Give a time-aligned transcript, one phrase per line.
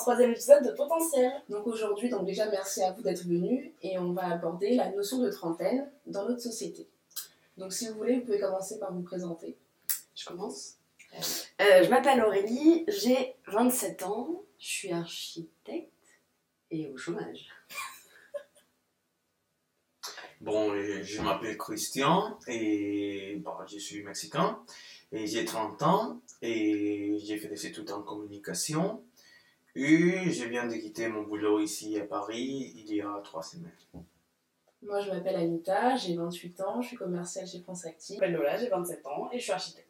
[0.00, 1.30] troisième épisode de Potentiel.
[1.48, 5.18] Donc aujourd'hui, donc déjà merci à vous d'être venus et on va aborder la notion
[5.18, 6.88] de trentaine dans notre société.
[7.58, 9.58] Donc si vous voulez, vous pouvez commencer par vous présenter.
[10.14, 10.76] Je commence.
[11.60, 15.92] Euh, je m'appelle Aurélie, j'ai 27 ans, je suis architecte
[16.70, 17.48] et au chômage.
[20.40, 24.58] Bon, je m'appelle Christian et bon, je suis mexicain
[25.12, 29.04] et j'ai 30 ans et j'ai fait des études en communication
[29.74, 33.70] et je viens de quitter mon boulot ici à Paris il y a trois semaines.
[34.82, 38.16] Moi, je m'appelle Anita, j'ai 28 ans, je suis commerciale chez France Active.
[38.16, 39.86] Je m'appelle Lola, j'ai 27 ans et je suis architecte.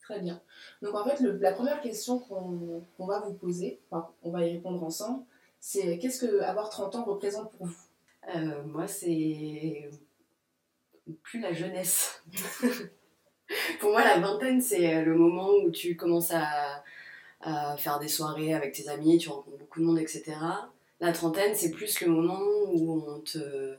[0.00, 0.40] Très bien.
[0.80, 4.52] Donc en fait, le, la première question qu'on va vous poser, enfin, on va y
[4.52, 5.24] répondre ensemble,
[5.60, 7.76] c'est qu'est-ce que avoir 30 ans représente pour vous?
[8.34, 9.90] Euh, Moi, c'est
[11.22, 12.22] plus la jeunesse.
[13.80, 16.82] pour moi, la vingtaine, c'est le moment où tu commences à,
[17.40, 20.36] à, faire des soirées avec tes amis, tu rencontres beaucoup de monde, etc.
[21.00, 22.40] La trentaine, c'est plus le moment
[22.72, 23.76] où on te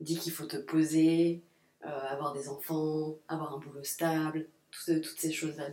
[0.00, 1.42] dit qu'il faut te poser,
[1.84, 5.68] euh, avoir des enfants, avoir un boulot stable, toutes, toutes ces choses-là.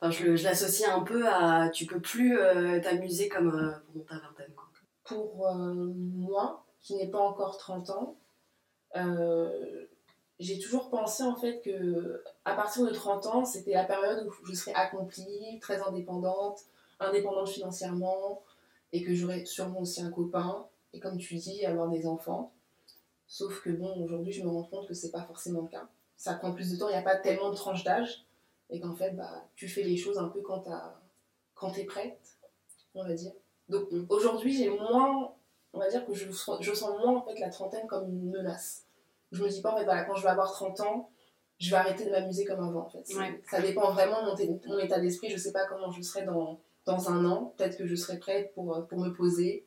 [0.00, 4.04] Enfin, je, je l'associe un peu à tu peux plus euh, t'amuser comme euh, pendant
[4.04, 4.52] ta vingtaine.
[4.54, 4.68] Quoi.
[5.04, 8.16] Pour euh, moi, qui n'ai pas encore 30 ans,
[10.38, 14.46] j'ai toujours pensé en fait que à partir de 30 ans, c'était la période où
[14.46, 16.60] je serais accomplie, très indépendante,
[17.00, 18.42] indépendante financièrement,
[18.92, 22.52] et que j'aurais sûrement aussi un copain, et comme tu dis, avoir des enfants.
[23.26, 25.88] Sauf que bon, aujourd'hui, je me rends compte que c'est pas forcément le cas.
[26.16, 28.24] Ça prend plus de temps, il n'y a pas tellement de tranches d'âge,
[28.70, 30.64] et qu'en fait, bah, tu fais les choses un peu quand,
[31.72, 32.18] tu es prête,
[32.94, 33.32] on va dire.
[33.68, 35.32] Donc aujourd'hui, j'ai moins,
[35.72, 38.84] on va dire que je, je sens moins en fait la trentaine comme une menace.
[39.32, 41.10] Je me dis pas en fait, voilà, quand je vais avoir 30 ans,
[41.58, 43.04] je vais arrêter de m'amuser comme avant en fait.
[43.16, 43.40] Ouais.
[43.48, 45.30] Ça dépend vraiment de mon, mon état d'esprit.
[45.30, 47.54] Je sais pas comment je serai dans, dans un an.
[47.56, 49.64] Peut-être que je serai prête pour, pour me poser,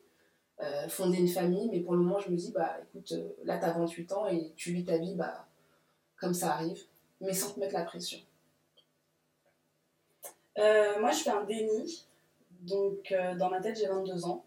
[0.62, 3.58] euh, fonder une famille, mais pour le moment, je me dis, bah écoute, euh, là,
[3.58, 5.46] tu as 28 ans et tu vis ta vie bah,
[6.18, 6.82] comme ça arrive,
[7.20, 8.18] mais sans te mettre la pression.
[10.58, 12.06] Euh, moi, je fais un déni.
[12.60, 14.44] Donc, euh, dans ma tête, j'ai 22 ans.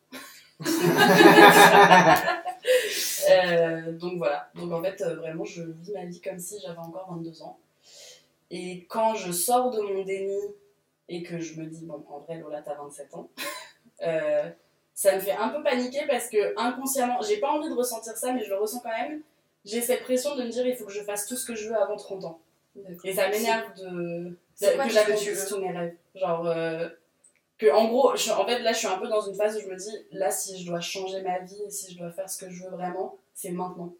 [3.29, 4.49] euh, donc, voilà.
[4.55, 7.59] Donc, en fait, euh, vraiment, je vis ma vie comme si j'avais encore 22 ans.
[8.51, 10.39] Et quand je sors de mon déni
[11.07, 13.29] et que je me dis, bon, en vrai, Lola, t'as 27 ans,
[14.01, 14.49] euh,
[14.93, 18.33] ça me fait un peu paniquer parce que inconsciemment, j'ai pas envie de ressentir ça,
[18.33, 19.21] mais je le ressens quand même.
[19.65, 21.69] J'ai cette pression de me dire, il faut que je fasse tout ce que je
[21.69, 22.39] veux avant 30 ans.
[23.03, 25.95] Et ça m'énerve de C'est quoi que veux tous mes rêves.
[26.15, 26.89] Genre, euh,
[27.59, 29.61] que en gros, je, en fait, là, je suis un peu dans une phase où
[29.61, 32.43] je me dis, là, si je dois changer ma vie, si je dois faire ce
[32.43, 33.93] que je veux vraiment, c'est maintenant.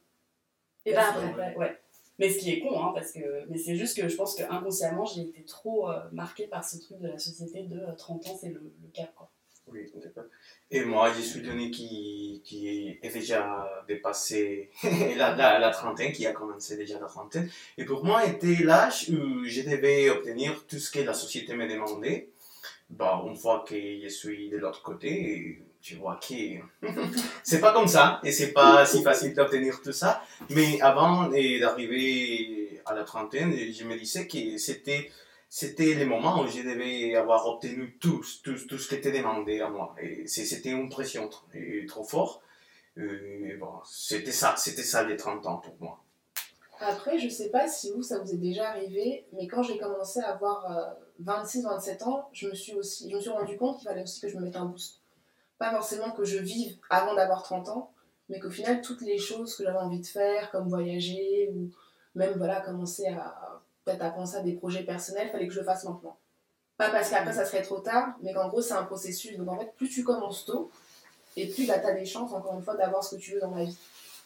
[0.86, 1.34] Et pas après.
[1.36, 1.80] ouais, ouais.
[2.18, 4.44] Mais ce qui est con, hein, parce que, mais c'est juste que je pense que
[4.44, 8.28] inconsciemment, j'ai été trop euh, marquée par ce truc de la société de euh, 30
[8.28, 9.30] ans, c'est le, le cap, quoi.
[9.68, 10.24] Oui, d'accord.
[10.72, 14.72] Et moi, je suis donné qui, qui est déjà dépassé
[15.18, 17.50] la, la, la trentaine, qui a commencé déjà la trentaine.
[17.78, 21.68] Et pour moi, était l'âge où je devais obtenir tout ce que la société me
[21.68, 22.30] demandait.
[22.90, 26.60] Bah, une fois que je suis de l'autre côté, je vois que
[27.44, 30.22] c'est pas comme ça et c'est pas si facile d'obtenir tout ça.
[30.50, 35.12] Mais avant d'arriver à la trentaine, je me disais que c'était
[35.52, 39.62] c'était le moment où je devais avoir obtenu tout, tout, tout ce qui était demandé
[39.62, 39.96] à moi.
[40.00, 41.30] Et c'était une pression
[41.88, 42.42] trop forte.
[42.96, 46.04] Bon, c'était ça, c'était ça les 30 ans pour moi.
[46.80, 50.20] Après, je sais pas si vous, ça vous est déjà arrivé, mais quand j'ai commencé
[50.20, 54.04] à avoir 26-27 ans, je me suis aussi, je me suis rendu compte qu'il fallait
[54.04, 55.02] aussi que je me mette un boost.
[55.58, 57.92] Pas forcément que je vive avant d'avoir 30 ans,
[58.30, 61.70] mais qu'au final, toutes les choses que j'avais envie de faire, comme voyager, ou
[62.16, 65.66] même voilà, commencer à peut-être à penser à des projets personnels, fallait que je le
[65.66, 66.18] fasse maintenant.
[66.78, 69.36] Pas parce qu'après ça serait trop tard, mais qu'en gros c'est un processus.
[69.38, 70.72] Donc en fait, plus tu commences tôt,
[71.36, 73.42] et plus bah, tu as des chances, encore une fois, d'avoir ce que tu veux
[73.42, 73.78] dans la vie.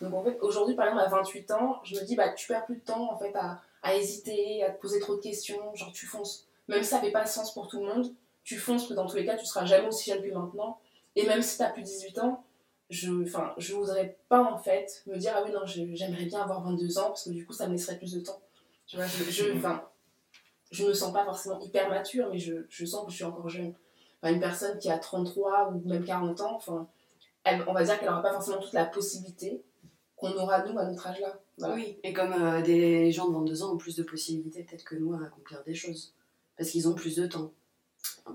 [0.01, 2.65] Donc en fait, aujourd'hui, par exemple, à 28 ans, je me dis, bah, tu perds
[2.65, 5.91] plus de temps en fait à, à hésiter, à te poser trop de questions, genre
[5.91, 6.47] tu fonces.
[6.67, 8.13] Même si ça fait pas sens pour tout le monde,
[8.43, 10.79] tu fonces, que dans tous les cas, tu seras jamais aussi jeune que maintenant.
[11.15, 12.43] Et même si tu as plus de 18 ans,
[12.89, 16.63] je enfin je voudrais pas en fait me dire, ah oui, non, j'aimerais bien avoir
[16.63, 18.41] 22 ans, parce que du coup, ça me laisserait plus de temps.
[18.85, 19.83] Tu vois, je, je, enfin,
[20.71, 23.47] je me sens pas forcément hyper mature, mais je, je sens que je suis encore
[23.49, 23.73] jeune.
[24.21, 26.87] Enfin, une personne qui a 33 ou même 40 ans, enfin,
[27.43, 29.63] elle, on va dire qu'elle aura pas forcément toute la possibilité
[30.15, 31.39] qu'on aura nous à notre âge-là.
[31.57, 31.75] Voilà.
[31.75, 34.95] Oui, et comme euh, des gens de 22 ans ont plus de possibilités peut-être que
[34.95, 36.13] nous à accomplir des choses.
[36.57, 37.51] Parce qu'ils ont plus de temps.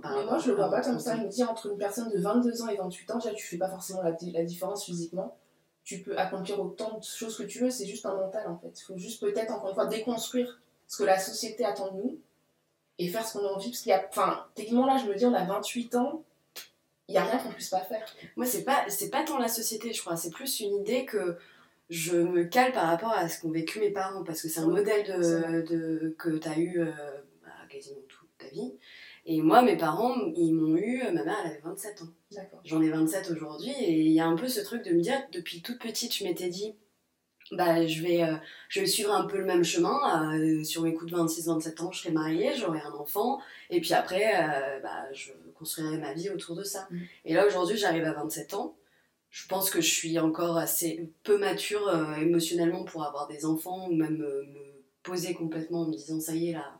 [0.02, 1.16] Par Mais moi, je le vois à pas comme ça.
[1.16, 3.58] Je me dis, entre une personne de 22 ans et 28 ans, déjà, tu fais
[3.58, 5.36] pas forcément la, la différence physiquement.
[5.84, 8.78] Tu peux accomplir autant de choses que tu veux, c'est juste un mental en fait.
[8.78, 12.18] Il faut juste peut-être, encore une fois, déconstruire ce que la société attend de nous
[12.98, 13.70] et faire ce qu'on a envie.
[13.70, 16.22] Parce qu'il y a, enfin, techniquement, là, je me dis, on a 28 ans,
[17.08, 18.04] il n'y a rien qu'on puisse pas faire.
[18.36, 20.16] Moi, c'est pas, c'est pas tant la société, je crois.
[20.16, 21.38] C'est plus une idée que
[21.88, 24.24] je me cale par rapport à ce qu'ont vécu mes parents.
[24.24, 26.90] Parce que c'est un Oui, modèle de, de- que tu as eu euh,
[27.42, 28.00] bah, quasiment
[28.38, 28.72] ta vie.
[29.26, 31.02] Et moi, mes parents, ils m'ont eu.
[31.12, 32.08] Ma mère, elle avait 27 ans.
[32.64, 33.72] J'en ai 27 aujourd'hui.
[33.80, 36.24] Et il y a un peu ce truc de me dire, depuis toute petite, je
[36.24, 36.74] m'étais dit.
[37.52, 38.36] Bah, je vais, euh,
[38.68, 40.34] je vais suivre un peu le même chemin.
[40.38, 43.40] euh, sur mes coups de 26-27 ans, je serai mariée, j'aurai un enfant.
[43.70, 46.88] Et puis après, euh, bah, je construirai ma vie autour de ça.
[46.90, 46.98] Mm.
[47.24, 48.76] Et là, aujourd'hui, j'arrive à 27 ans.
[49.30, 53.88] Je pense que je suis encore assez peu mature euh, émotionnellement pour avoir des enfants
[53.88, 56.77] ou même euh, me poser complètement en me disant ça y est, là,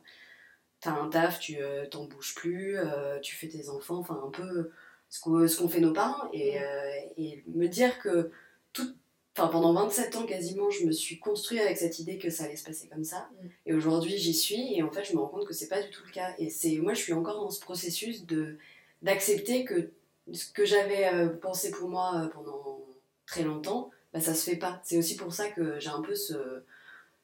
[0.81, 4.29] t'as un taf, tu euh, t'en bouges plus, euh, tu fais tes enfants, enfin un
[4.29, 4.71] peu
[5.09, 6.29] ce qu'ont fait nos parents.
[6.33, 8.31] Et, euh, et me dire que
[8.73, 8.93] tout,
[9.33, 12.63] pendant 27 ans quasiment, je me suis construit avec cette idée que ça allait se
[12.63, 13.29] passer comme ça.
[13.31, 13.47] Mm.
[13.67, 15.89] Et aujourd'hui, j'y suis et en fait, je me rends compte que c'est pas du
[15.89, 16.33] tout le cas.
[16.37, 18.57] Et c'est moi, je suis encore dans ce processus de
[19.01, 19.91] d'accepter que
[20.33, 22.85] ce que j'avais euh, pensé pour moi pendant
[23.25, 24.81] très longtemps, bah, ça se fait pas.
[24.83, 26.63] C'est aussi pour ça que j'ai un peu ce,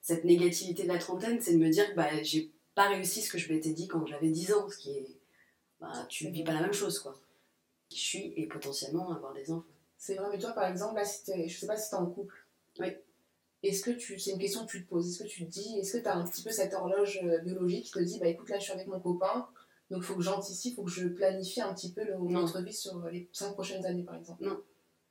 [0.01, 3.31] cette négativité de la trentaine, c'est de me dire que bah, j'ai pas réussi ce
[3.31, 5.07] que je m'étais dit quand j'avais 10 ans, ce qui est.
[5.79, 7.19] Bah, tu vis pas la même chose, quoi.
[7.91, 9.65] Je suis et potentiellement avoir des enfants.
[9.97, 12.35] C'est vrai, mais toi, par exemple, là, si je sais pas si t'es en couple.
[12.79, 12.87] Oui.
[13.63, 14.19] Est-ce que tu.
[14.19, 15.09] C'est une question que tu te poses.
[15.09, 15.77] Est-ce que tu te dis.
[15.79, 18.27] Est-ce que tu as un petit peu cette horloge euh, biologique qui te dit, bah
[18.27, 19.47] écoute, là, je suis avec mon copain,
[19.89, 22.41] donc il faut que j'anticipe, il faut que je planifie un petit peu le- Non.
[22.41, 24.43] notre vie sur les 5 prochaines années, par exemple?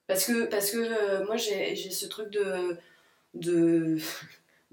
[0.06, 2.76] Parce que, parce que euh, moi, j'ai j'ai ce truc de,
[3.34, 3.99] de.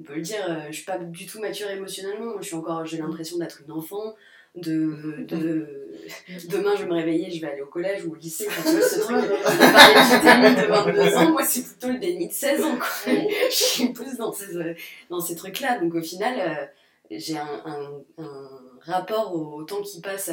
[0.01, 2.31] On peut le dire, euh, je suis pas du tout mature émotionnellement.
[2.31, 2.83] Moi, je suis encore.
[2.85, 4.15] J'ai l'impression d'être une enfant.
[4.55, 5.93] De, de.
[6.49, 8.47] Demain, je vais me réveiller, je vais aller au collège ou au lycée.
[8.49, 9.15] Enfin, tu vois, ce truc.
[9.15, 12.77] On parlait du déni de 22 ans, moi, c'est plutôt le déni de 16 ans,
[12.77, 12.87] quoi.
[13.49, 14.73] Je suis plus dans ces, euh,
[15.11, 15.79] dans ces trucs-là.
[15.79, 16.65] Donc, au final, euh,
[17.11, 18.49] j'ai un, un, un
[18.81, 20.31] rapport au temps qui passe.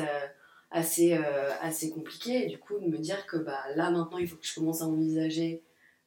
[0.71, 1.13] assez,
[1.61, 2.45] assez compliqué.
[2.45, 4.81] Et du coup, de me dire que bah, là, maintenant, il faut que je commence
[4.81, 5.63] à envisager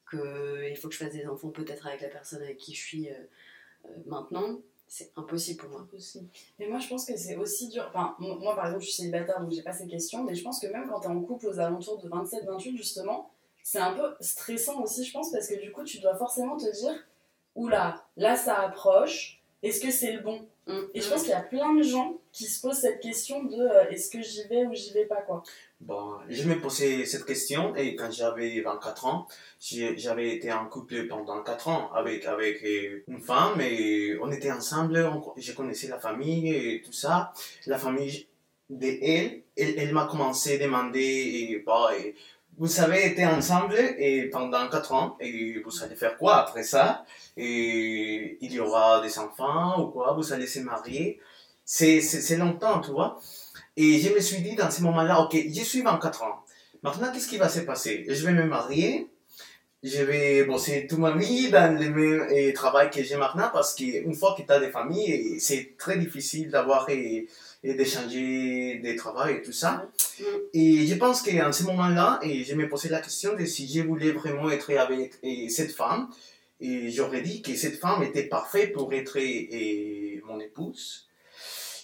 [0.09, 3.09] qu'il faut que je fasse des enfants peut-être avec la personne avec qui je suis
[4.05, 5.81] maintenant, c'est impossible pour moi.
[5.81, 6.27] Impossible.
[6.59, 7.85] Mais moi, je pense que c'est aussi dur.
[7.89, 10.23] Enfin, mo- moi, par exemple, je suis célibataire, donc j'ai pas ces questions.
[10.23, 13.31] Mais je pense que même quand t'es en couple aux alentours de 27-28, justement,
[13.63, 16.69] c'est un peu stressant aussi, je pense, parce que du coup, tu dois forcément te
[16.71, 16.95] dire
[17.55, 19.41] Oula, là, ça approche.
[19.63, 20.47] Est-ce que c'est le bon?
[20.67, 20.79] Mm.
[20.93, 23.55] Et je pense qu'il y a plein de gens qui se posent cette question de
[23.55, 25.43] euh, est-ce que j'y vais ou j'y vais pas, quoi.
[25.79, 29.27] Bon, je me posais cette question et quand j'avais 24 ans,
[29.59, 34.51] j'avais été en couple pendant 4 ans avec, avec euh, une femme et on était
[34.51, 37.33] ensemble, je connaissais la famille et tout ça.
[37.65, 38.27] La famille
[38.69, 41.89] de elle, elle, m'a commencé à demander, et, bah,
[42.57, 47.05] vous avez été ensemble et pendant 4 ans et vous allez faire quoi après ça?
[47.35, 50.13] Et il y aura des enfants ou quoi?
[50.13, 51.19] Vous allez se marier?
[51.73, 53.19] C'est longtemps, tu vois
[53.77, 56.43] et je me suis dit dans ce moment-là, ok, je suis 24 ans.
[56.83, 58.05] Maintenant, qu'est-ce qui va se passer?
[58.07, 59.07] Je vais me marier,
[59.83, 64.13] je vais bosser toute ma vie dans le même travail que j'ai maintenant parce qu'une
[64.13, 67.27] fois que tu as des familles, c'est très difficile d'avoir et,
[67.63, 69.87] et d'échanger des travails et tout ça.
[70.19, 70.23] Mm.
[70.53, 73.81] Et je pense qu'en ce moment-là, et je me posais la question de si je
[73.81, 75.13] voulais vraiment être avec
[75.49, 76.09] cette femme.
[76.59, 81.07] Et j'aurais dit que cette femme était parfaite pour être euh, mon épouse.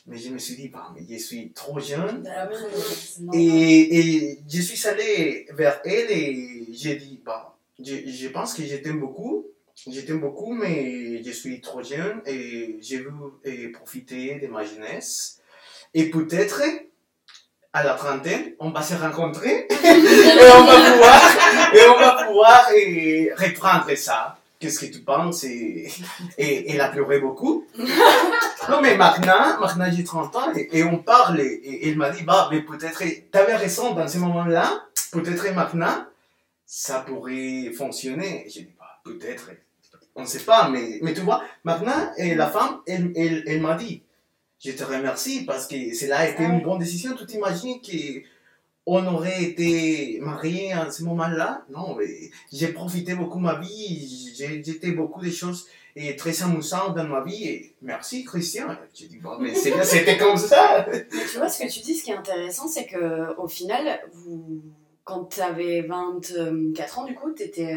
[0.08, 2.28] Mais je me suis dit, bah, mais je suis trop jeune.
[2.34, 3.36] Ah normal.
[3.40, 8.64] Et, et je suis allé vers elle et j'ai dit, bah, je, je pense que
[8.64, 9.46] je t'aime beaucoup.
[9.86, 15.40] Je t'aime beaucoup, mais je suis trop jeune et je veux profiter de ma jeunesse.
[15.94, 16.62] Et peut-être,
[17.74, 21.22] à la trentaine, on va se rencontrer et on va pouvoir,
[21.76, 24.40] et on va pouvoir euh, reprendre ça.
[24.60, 25.88] Qu'est-ce que tu penses et,
[26.38, 27.66] et elle a pleuré beaucoup.
[28.70, 32.10] Non, mais maintenant, maintenant j'ai 30 ans et, et on parle et, et elle m'a
[32.10, 34.84] dit, bah, mais peut-être, t'avais raison dans ce moment-là,
[35.14, 36.06] peut-être maintenant,
[36.66, 38.46] ça pourrait fonctionner.
[38.50, 39.52] J'ai dit, bah, peut-être,
[40.16, 43.62] on ne sait pas, mais, mais tu vois, maintenant, et la femme, elle, elle, elle
[43.62, 44.04] m'a dit,
[44.60, 47.16] je te remercie parce que cela a été Ah une bonne décision.
[47.16, 47.80] Tu t'imagines
[48.88, 51.66] qu'on aurait été mariés en ce moment-là?
[51.70, 56.42] Non, mais j'ai profité beaucoup de ma vie, j'ai j'étais beaucoup de choses et très
[56.42, 57.44] amusantes dans ma vie.
[57.44, 58.68] Et merci Christian.
[58.94, 59.54] J'ai dit, bon, mais
[59.84, 60.88] c'était comme ça.
[60.90, 64.00] Mais tu vois, ce que tu dis, ce qui est intéressant, c'est que au final,
[64.14, 64.62] vous,
[65.08, 67.74] quand tu avais 24 ans, du coup, étais,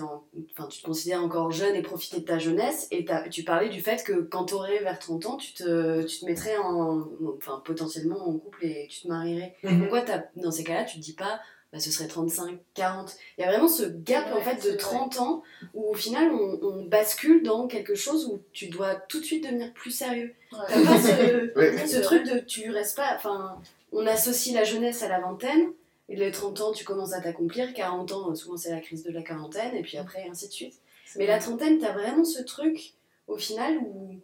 [0.00, 2.88] en, enfin, tu te considères encore jeune et profiter de ta jeunesse.
[2.90, 6.18] Et tu parlais du fait que quand tu aurais vers 30 ans, tu te, tu
[6.20, 7.06] te mettrais en,
[7.38, 9.54] enfin, potentiellement en couple et tu te marierais.
[9.78, 11.38] Pourquoi t'as- dans ces cas-là, tu te dis pas,
[11.72, 14.66] bah, ce serait 35, 40 Il y a vraiment ce gap en Ouais, fait c'est
[14.66, 14.78] de vrai.
[14.78, 15.42] 30 ans
[15.74, 19.44] où au final on, on bascule dans quelque chose où tu dois tout de suite
[19.44, 20.34] devenir plus sérieux.
[20.52, 20.58] Ouais.
[20.68, 21.86] T'as pas ce, Ouais.
[21.86, 23.12] ce truc de tu restes pas.
[23.14, 23.56] Enfin,
[23.92, 25.68] on associe la jeunesse à la vingtaine,
[26.08, 27.72] Et les 30 ans, tu commences à t'accomplir.
[27.72, 30.80] 40 ans, souvent c'est la crise de la quarantaine, et puis après, ainsi de suite.
[31.16, 32.94] Mais la trentaine, t'as vraiment ce truc,
[33.26, 34.20] au final, où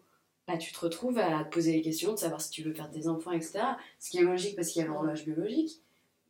[0.47, 2.90] bah, tu te retrouves à te poser les questions, de savoir si tu veux faire
[2.90, 3.61] des enfants, etc.
[3.99, 5.80] Ce qui est logique parce qu'il y a l'horloge biologique.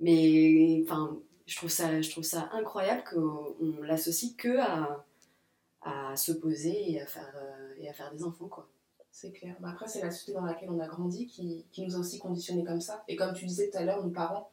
[0.01, 5.05] Mais enfin, je trouve ça, je trouve ça incroyable qu'on l'associe que à,
[5.83, 8.69] à se poser et à faire, euh, et à faire des enfants, quoi.
[9.11, 9.57] C'est clair.
[9.61, 12.19] Mais après, c'est la société dans laquelle on a grandi qui, qui nous a aussi
[12.19, 13.03] conditionnés comme ça.
[13.09, 14.51] Et comme tu disais tout à l'heure, nos parents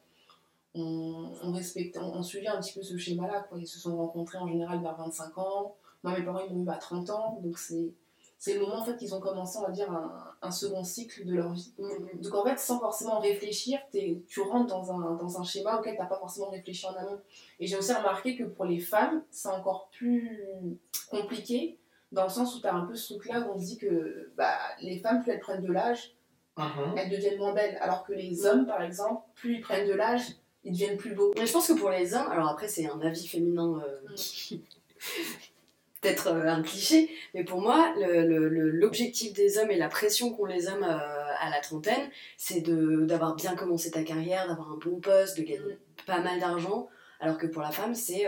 [0.76, 3.48] ont, ont, respecté, ont, ont suivi un petit peu ce schéma-là.
[3.58, 5.76] Ils se sont rencontrés en général vers 25 ans.
[6.04, 7.40] Moi, mes parents, ils m'ont eu à 30 ans.
[7.42, 7.94] Donc, c'est
[8.38, 11.26] c'est le moment en fait qu'ils ont commencé, on va dire, un, un second cycle
[11.26, 11.74] de leur vie.
[12.22, 15.96] Donc en fait, sans forcément réfléchir, t'es- tu rentres dans un, dans un schéma auquel
[15.96, 17.22] tu n'as pas forcément réfléchi en amont.
[17.62, 20.78] Et j'ai aussi remarqué que pour les femmes, c'est encore plus
[21.10, 21.80] compliqué,
[22.12, 24.32] dans le sens où tu as un peu ce truc-là où on se dit que
[24.36, 26.14] bah, les femmes, plus elles prennent de l'âge,
[26.58, 26.98] Mhm.
[26.98, 27.78] elles deviennent moins belles.
[27.82, 30.24] Alors que les hommes, par exemple, plus ils prennent de l'âge,
[30.66, 31.34] ils deviennent plus beaux.
[31.38, 34.10] Mais je pense que pour les hommes, alors après c'est un avis féminin euh,
[34.52, 34.56] Mm.
[36.02, 40.68] peut-être euh, un cliché, mais pour moi l'objectif des hommes et la pression qu'ont les
[40.68, 40.98] hommes euh,
[41.40, 45.60] à la trentaine, c'est d'avoir bien commencé ta carrière, d'avoir un bon poste, de gagner
[45.74, 46.06] Mm.
[46.06, 48.26] pas mal d'argent, alors que pour la femme c'est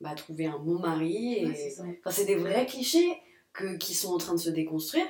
[0.00, 1.84] bah, trouver un bon mari et Ouais, c'est ça.
[2.00, 3.12] Enfin, c'est des vrais clichés
[3.52, 5.06] que, qui sont en train de se déconstruire.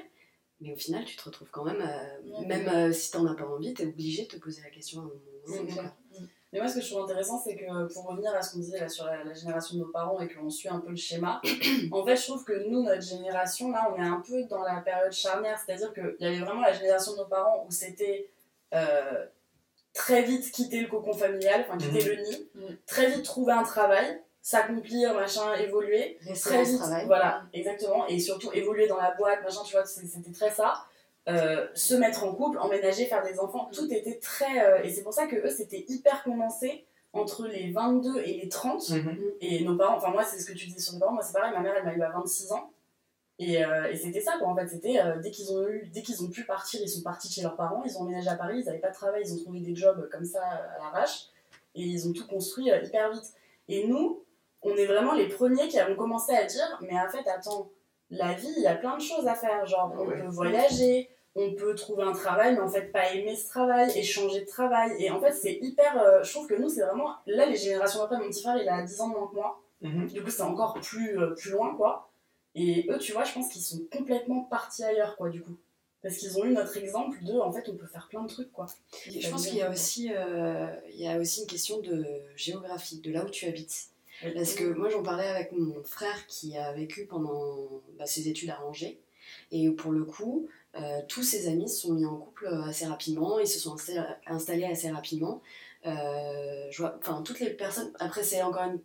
[0.61, 3.47] Mais au final, tu te retrouves quand même, euh, même euh, si t'en as pas
[3.47, 5.07] envie, t'es obligé de te poser la question à un
[5.65, 5.83] moment
[6.53, 8.79] Mais moi, ce que je trouve intéressant, c'est que pour revenir à ce qu'on disait
[8.81, 11.41] là, sur la, la génération de nos parents et qu'on suit un peu le schéma,
[11.93, 14.81] en fait, je trouve que nous, notre génération, là, on est un peu dans la
[14.83, 15.59] période charnière.
[15.65, 18.29] C'est-à-dire qu'il y avait vraiment la génération de nos parents où c'était
[18.75, 19.25] euh,
[19.95, 22.09] très vite quitter le cocon familial, enfin quitter Mhm.
[22.17, 22.77] le nid, Mhm.
[22.87, 26.19] très vite trouver un travail, s'accomplir, machin, évoluer.
[26.27, 27.07] Rester Très vite, travail.
[27.07, 28.07] voilà, exactement.
[28.09, 30.85] Et surtout évoluer dans la boîte, machin, tu vois, c'était très ça.
[31.29, 34.65] Euh, se mettre en couple, emménager, faire des enfants, tout était très.
[34.67, 38.49] euh, et c'est pour ça que eux, c'était hyper condensé entre les 22 et les
[38.49, 38.91] 30.
[38.91, 39.19] Mhm.
[39.41, 41.33] Et nos parents, enfin, moi, c'est ce que tu disais sur nos parents, moi, c'est
[41.33, 42.71] pareil, ma mère, elle m'a eu à 26 ans.
[43.39, 44.67] Et, euh, et c'était ça, quoi, en fait.
[44.67, 47.57] C'était dès qu'ils ont eu, dès qu'ils ont pu partir, ils sont partis chez leurs
[47.57, 49.75] parents, ils ont emménagé à Paris, ils n'avaient pas de travail, ils ont trouvé des
[49.77, 51.27] jobs comme ça à l'arrache.
[51.75, 53.33] Et ils ont tout construit hyper vite.
[53.69, 54.25] Et nous,
[54.63, 57.69] on est vraiment les premiers qui avons commencé à dire mais en fait attends
[58.11, 60.21] la vie il y a plein de choses à faire genre on Ouais.
[60.21, 64.03] peut voyager on peut trouver un travail mais en fait pas aimer ce travail et
[64.03, 64.93] changer de travail.
[64.99, 68.01] Et en fait c'est hyper euh, je trouve que nous c'est vraiment là les générations
[68.01, 69.63] d'après mon petit frère il a 10 ans de moins que moi.
[69.81, 70.07] Mhm.
[70.07, 72.11] du coup c'est encore plus euh, plus loin quoi.
[72.55, 75.57] Et eux tu vois je pense qu'ils sont complètement partis ailleurs quoi du coup.
[76.03, 78.53] Parce qu'ils ont eu notre exemple de en fait on peut faire plein de trucs
[78.53, 78.67] quoi.
[79.09, 83.01] Je pense qu'il y a aussi, euh, il y a aussi une question de géographie,
[83.01, 83.93] de là où tu habites.
[84.35, 88.51] Parce que moi, j'en parlais avec mon frère qui a vécu pendant bah, ses études
[88.51, 89.01] à Angers.
[89.51, 90.49] Et pour le coup,
[91.09, 94.65] tous ses amis se sont mis en couple assez rapidement, ils se sont insta- installés
[94.65, 95.43] assez rapidement.
[95.87, 97.93] Euh, je vois, enfin, toutes les personnes.
[97.99, 98.81] Après, c'est encore une.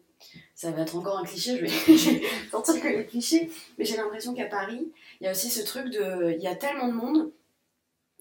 [0.55, 3.51] Ça va être encore un cliché, je vais, sortir que les clichés.
[3.77, 4.91] Mais j'ai l'impression qu'à Paris,
[5.21, 6.31] il y a aussi ce truc de.
[6.35, 7.31] Il y a tellement de monde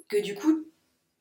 [0.08, 0.64] que du coup,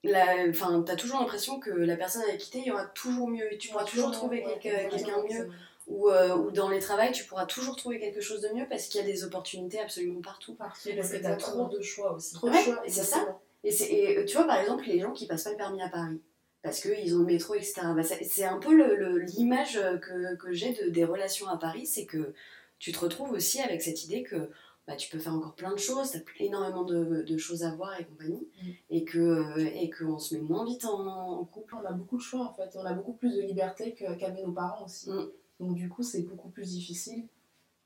[0.04, 3.30] la- enfin, t'as toujours l'impression que la personne avec qui t'es, il y aura toujours
[3.30, 3.52] mieux.
[3.54, 5.50] Et tu pourras toujours trouver Ouais, quelqu'un ouais, mieux
[5.88, 8.88] ou, euh, ou dans les travails, tu pourras toujours trouver quelque chose de mieux parce
[8.88, 10.56] qu'il y a des opportunités absolument partout.
[10.56, 13.40] Parce que t'as trop de choix aussi Trop de choix, et c'est ça.
[13.64, 15.82] Et, c'est- et, euh, tu vois, par exemple, les gens qui passent pas le permis
[15.82, 16.22] à Paris
[16.64, 17.82] parce qu'ils ont le métro, etc.
[17.96, 21.86] Bah, c'est un peu le- le- l'image que, que j'ai de, des relations à Paris,
[21.86, 22.34] c'est que
[22.80, 24.50] tu te retrouves aussi avec cette idée que
[24.88, 27.72] bah, tu peux faire encore plein de choses, tu as énormément de, de choses à
[27.76, 28.70] voir et compagnie, Mm.
[28.92, 31.76] et que et qu'on se met moins vite en, en couple.
[31.82, 34.44] On a beaucoup de choix en fait, on a beaucoup plus de liberté que- qu'avaient
[34.44, 35.10] nos parents aussi.
[35.10, 35.28] Mm.
[35.60, 37.26] Donc du coup, c'est beaucoup plus difficile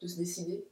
[0.02, 0.66] de se décider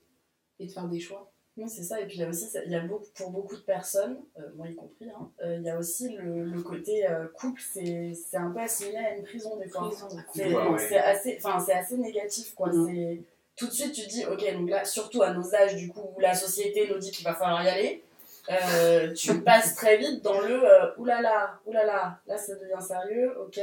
[0.60, 1.32] et de faire des choix.
[1.58, 2.00] Oui, c'est ça.
[2.00, 4.20] Et puis il y a aussi, ça- il y a beaucoup, pour beaucoup de personnes,
[4.40, 7.62] euh, moi y compris, hein, euh, il y a aussi le, le côté euh, couple,
[7.62, 9.90] c'est c'est un peu assimilé à une prison des fois.
[10.36, 10.88] C'est Ouais, ouais.
[10.88, 12.72] c'est assez, enfin, c'est assez négatif quoi.
[12.72, 13.22] C'est
[13.56, 16.02] tout de suite tu te dis ok donc là surtout à nos âges du coup
[16.16, 18.04] où la société nous dit qu'il va falloir y aller,
[18.52, 23.60] euh, tu passes très vite dans le euh, oulala oulala là ça devient sérieux ok.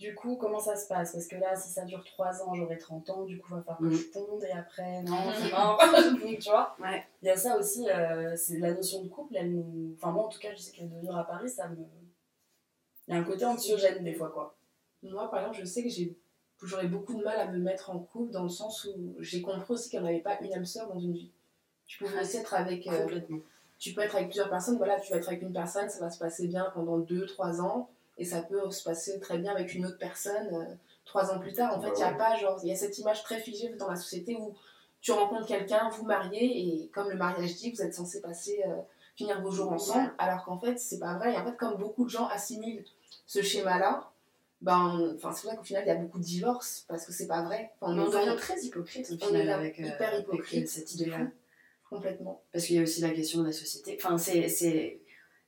[0.00, 1.12] Du coup, comment ça se passe?
[1.12, 3.60] Parce que là, si ça dure 3 ans, j'aurai 30 ans, du coup, il va
[3.62, 3.92] falloir que Mhm.
[3.92, 5.16] je ponde et après, non,
[5.52, 5.78] mort.
[6.18, 7.04] Donc, tu vois Ouais.
[7.22, 9.94] il y a ça aussi, euh, c'est la notion de couple, elle nous...
[9.98, 11.76] Enfin moi en tout cas, je sais que de vivre à Paris, ça me...
[13.08, 14.56] Il y a un côté anxiogène des fois, quoi.
[15.02, 16.16] Moi, par exemple, je sais que j'ai
[16.62, 19.72] j'aurais beaucoup de mal à me mettre en couple dans le sens où j'ai compris
[19.74, 21.32] aussi qu'il n'y avait pas une âme sœur dans une vie.
[21.86, 22.86] Tu pouvais Ah, aussi être avec...
[22.86, 23.38] euh, Complètement.
[23.78, 26.10] tu peux être avec plusieurs personnes, voilà, tu vas être avec une personne, ça va
[26.10, 29.86] se passer bien pendant 2-3 ans, et ça peut se passer très bien avec une
[29.86, 30.74] autre personne euh,
[31.04, 31.76] trois ans plus tard.
[31.76, 32.18] En fait, Bah il y a ouais.
[32.18, 34.54] pas, genre, il y a cette image très figée dans la société où
[35.00, 38.76] tu rencontres quelqu'un, vous mariez, et comme le mariage dit, vous êtes censé passer, euh,
[39.16, 41.32] finir vos jours ensemble, alors qu'en fait, c'est pas vrai.
[41.32, 42.84] Et en fait, comme beaucoup de gens assimilent
[43.26, 44.10] ce schéma-là,
[44.60, 47.26] ben, enfin, c'est vrai qu'au final, il y a beaucoup de divorces parce que c'est
[47.26, 47.70] pas vrai.
[47.80, 50.96] Enfin, on est devient très hypocrite au final avec, euh, hyper avec, hypocrite, euh, cette
[50.98, 51.28] de idée-là.
[51.88, 52.42] complètement.
[52.52, 53.96] Parce qu'il y a aussi la question de la société.
[53.98, 55.00] Enfin, c'est, c'est,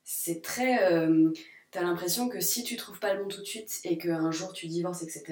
[0.02, 0.90] c'est très.
[0.92, 1.30] euh,
[1.72, 4.52] t'as l'impression que si tu trouves pas le bon tout de suite et qu'un jour
[4.52, 5.24] tu divorces, etc.,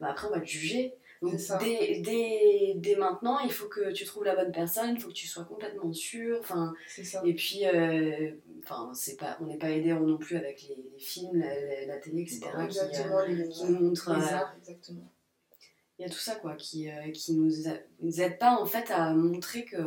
[0.00, 0.94] bah après on va te juger.
[1.22, 5.08] Donc dès, dès, dès maintenant, il faut que tu trouves la bonne personne, il faut
[5.08, 6.38] que tu sois complètement sûr.
[6.40, 6.74] Enfin,
[7.24, 8.32] et puis, euh,
[8.92, 11.42] c'est pas, on n'est pas aidé non plus avec les, les films,
[11.86, 14.14] la, télé, etc., qui, euh, exactement, les, qui nous montrent.
[14.14, 15.10] les euh, arts, exactement.
[15.98, 18.66] il y a tout ça quoi qui, euh, qui nous, a- nous aide pas en
[18.66, 19.78] fait à montrer que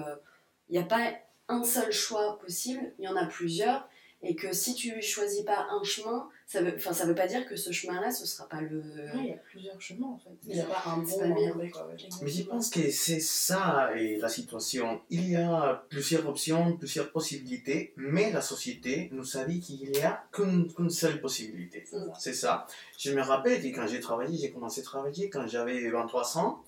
[0.69, 1.12] il n'y a pas
[1.48, 3.88] un seul choix possible, il y en a plusieurs
[4.22, 7.48] et que si tu choisis pas un chemin, ça veut, enfin ça veut pas dire
[7.48, 8.80] que ce chemin-là ce sera pas le.
[8.80, 10.32] Ouais, il y a plusieurs chemins en fait.
[10.46, 11.54] Il n'y a pas un bon mien.
[11.54, 11.90] mauvais, quoi.
[12.22, 15.02] Mais je pense que c'est ça et la situation.
[15.10, 20.02] Il y a plusieurs options, plusieurs possibilités, mais la société nous a dit qu'il n'y
[20.02, 21.86] a qu'une seule possibilité.
[22.18, 22.68] C'est ça.
[22.98, 26.64] Je me rappelle que quand j'ai travaillé, j'ai commencé à travailler quand j'avais 23 ans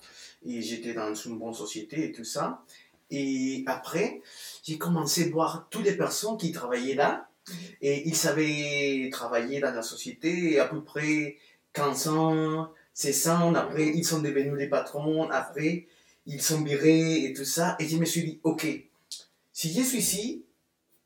[0.46, 2.62] et j'étais dans une bonne société et tout ça.
[3.10, 4.22] Et après,
[4.62, 7.28] j'ai commencé à voir toutes les personnes qui travaillaient là
[7.80, 11.36] et ils savaient travailler dans la société à peu près
[11.72, 13.54] 15 ans, 16 ans.
[13.54, 15.30] Après, ils sont devenus les patrons.
[15.30, 15.86] Après,
[16.26, 17.76] ils sont virés et tout ça.
[17.78, 18.66] Et je me suis dit, ok,
[19.52, 20.44] si je suis ici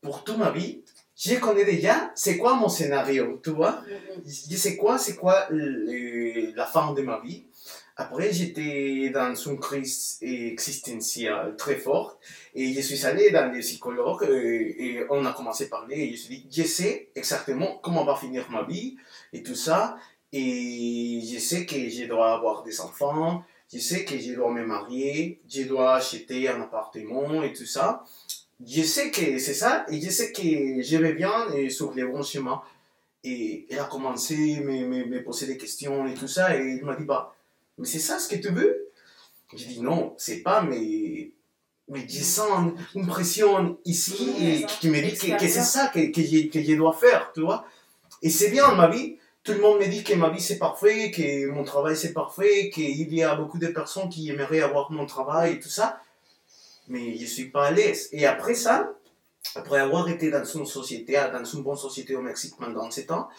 [0.01, 0.81] pour toute ma vie,
[1.15, 3.83] je connais déjà c'est quoi mon scénario, tu vois
[4.25, 7.45] je sais quoi, c'est quoi le- la fin de ma vie.
[7.99, 12.19] Après, j'étais dans une crise existentielle très forte
[12.53, 16.07] et je suis allé dans des psychologues euh, et on a commencé à parler et
[16.09, 18.97] je me suis dit, je sais exactement comment va finir ma vie
[19.33, 19.97] et tout ça
[20.31, 24.63] et je sais que je dois avoir des enfants, je sais que je dois me
[24.63, 28.03] marier, je dois acheter un appartement et tout ça.
[28.65, 30.41] Je sais que c'est ça et je sais que
[30.81, 32.61] je vais bien et sur les bons chemins.
[33.23, 36.55] Et elle a commencé à me, me, poser des questions et tout ça.
[36.57, 37.35] Et il m'a dit, bah,
[37.77, 38.89] mais c'est ça ce que tu veux?
[39.53, 41.31] J'ai dit, non, c'est pas, mais,
[41.87, 46.11] mais je sens une pression ici et qui me dit que, que c'est ça que,
[46.11, 47.65] que, je, que je dois faire, tu vois?
[48.21, 49.17] Et c'est bien ma vie.
[49.43, 52.69] Tout le monde me dit que ma vie c'est parfait, que mon travail c'est parfait,
[52.69, 56.01] qu'il y a beaucoup de personnes qui aimeraient avoir mon travail et tout ça.
[56.89, 58.09] Mais je suis pas à l'aise.
[58.11, 58.93] Et après ça,
[59.55, 63.29] après avoir été dans une société, dans une bonne société au Mexique pendant 7 ans,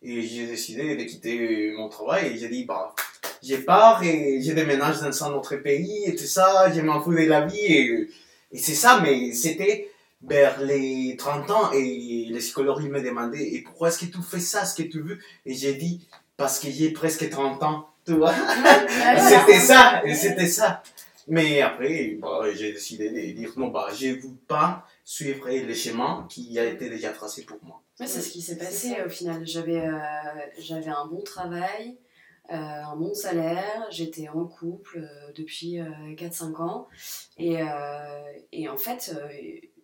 [0.00, 2.94] et j'ai décidé de quitter mon travail et j'ai dit, bah,
[3.42, 7.12] je pars et je déménage dans un autre pays et tout ça, je m'en fous
[7.12, 8.08] de la vie et,
[8.52, 9.90] et c'est ça, mais c'était
[10.22, 14.22] vers les 30 ans et les psychologues ils me demandaient, et pourquoi est-ce que tu
[14.22, 15.18] fais ça, ce que tu veux?
[15.46, 18.34] Et j'ai dit, parce que j'ai presque 30 ans, tu vois
[19.18, 20.82] C'était ça, et c'était ça.
[21.28, 25.74] Mais après, bah, j'ai décidé de dire, non, bah, je ne veux pas suivre le
[25.74, 27.82] chemin qui a été déjà tracé pour moi.
[28.00, 29.46] Ouais, c'est ce qui s'est passé au final.
[29.46, 29.98] J'avais euh,
[30.58, 32.07] j'avais un bon travail, euh,
[32.48, 35.78] un bon salaire, j'étais en couple euh, depuis
[36.16, 36.88] 4-5 ans.
[37.36, 39.28] Et, euh, et en fait, euh,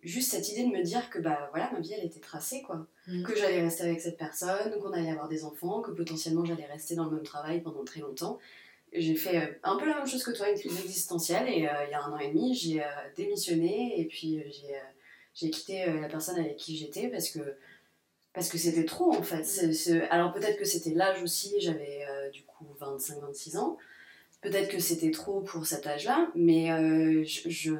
[0.01, 2.87] juste cette idée de me dire que bah, voilà, ma vie elle était tracée, quoi.
[3.07, 3.23] Mm.
[3.23, 6.95] que j'allais rester avec cette personne, qu'on allait avoir des enfants, que potentiellement j'allais rester
[6.95, 8.39] dans le même travail pendant très longtemps.
[8.93, 11.85] J'ai fait euh, un peu la même chose que toi, une crise existentielle, et euh,
[11.85, 14.79] il y a un an et demi, j'ai euh, démissionné et puis euh, j'ai euh,
[15.33, 17.39] j'ai quitté euh, la personne avec qui j'étais parce que
[18.33, 19.43] parce que c'était trop en fait.
[19.43, 22.04] C'est- Alors peut-être que c'était l'âge aussi, j'avais euh,
[22.35, 23.77] du coup 25-26 ans.
[24.41, 27.73] Peut-être que c'était trop pour cet âge-là, mais euh, je,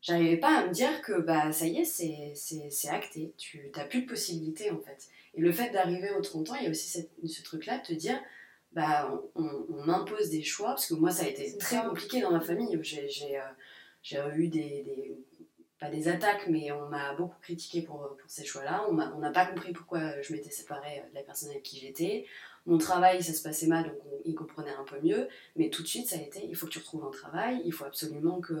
[0.00, 4.02] j'arrivais pas à me dire que bah ça y est, c'est, acté, tu n'as plus
[4.02, 5.08] de possibilités en fait.
[5.34, 7.82] Et le fait d'arriver aux 30 ans, il y a aussi cette- ce truc-là de
[7.84, 8.20] te dire
[8.72, 12.32] bah on, on impose des choix, parce que moi ça a été très compliqué dans
[12.32, 12.78] ma famille.
[12.82, 13.42] J'ai, euh,
[14.02, 15.18] j'ai eu des, des-
[15.80, 18.86] pas des attaques, mais on m'a beaucoup critiqué pour, pour ces choix-là.
[18.88, 22.26] On n'a pas compris pourquoi je m'étais séparée de la personne avec qui j'étais.
[22.66, 25.28] Mon travail, ça se passait mal, donc on- ils comprenaient un peu mieux.
[25.56, 27.72] Mais tout de suite, ça a été, il faut que tu retrouves un travail, il
[27.72, 28.54] faut absolument que,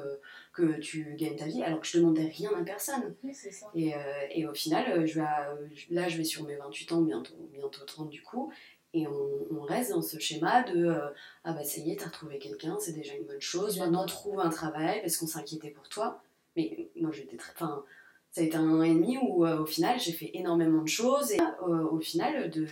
[0.52, 3.14] que tu gagnes ta vie, alors que je demandais rien à personne.
[3.24, 3.66] Oui, c'est ça.
[3.74, 3.98] Et, euh,
[4.30, 5.54] et au final, euh, je vais à-
[5.90, 8.52] là, je vais sur mes 28 ans, bientôt, bientôt 30 du coup,
[8.92, 11.08] et on, on reste dans ce schéma de euh,
[11.44, 14.38] Ah bah ça y est, t'as retrouvé quelqu'un, c'est déjà une bonne chose, maintenant trouve
[14.40, 16.22] un travail parce qu'on s'inquiétait pour toi.
[16.56, 17.52] Mais moi j'étais très.
[17.54, 17.84] Enfin,
[18.30, 20.88] ça a été un an et demi où euh, au final j'ai fait énormément de
[20.88, 22.66] choses, et euh, au final, de, de,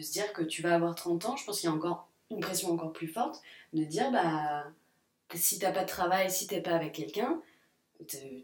[0.00, 2.08] de se dire que tu vas avoir 30 ans, je pense qu'il y a encore
[2.30, 3.40] une pression encore plus forte
[3.72, 4.64] de dire bah
[5.34, 7.40] si t'as pas de travail, si t'es pas avec quelqu'un,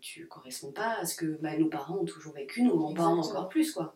[0.01, 3.49] tu corresponds pas à ce que bah, nos parents ont toujours vécu, nos grands-parents encore
[3.49, 3.95] plus quoi.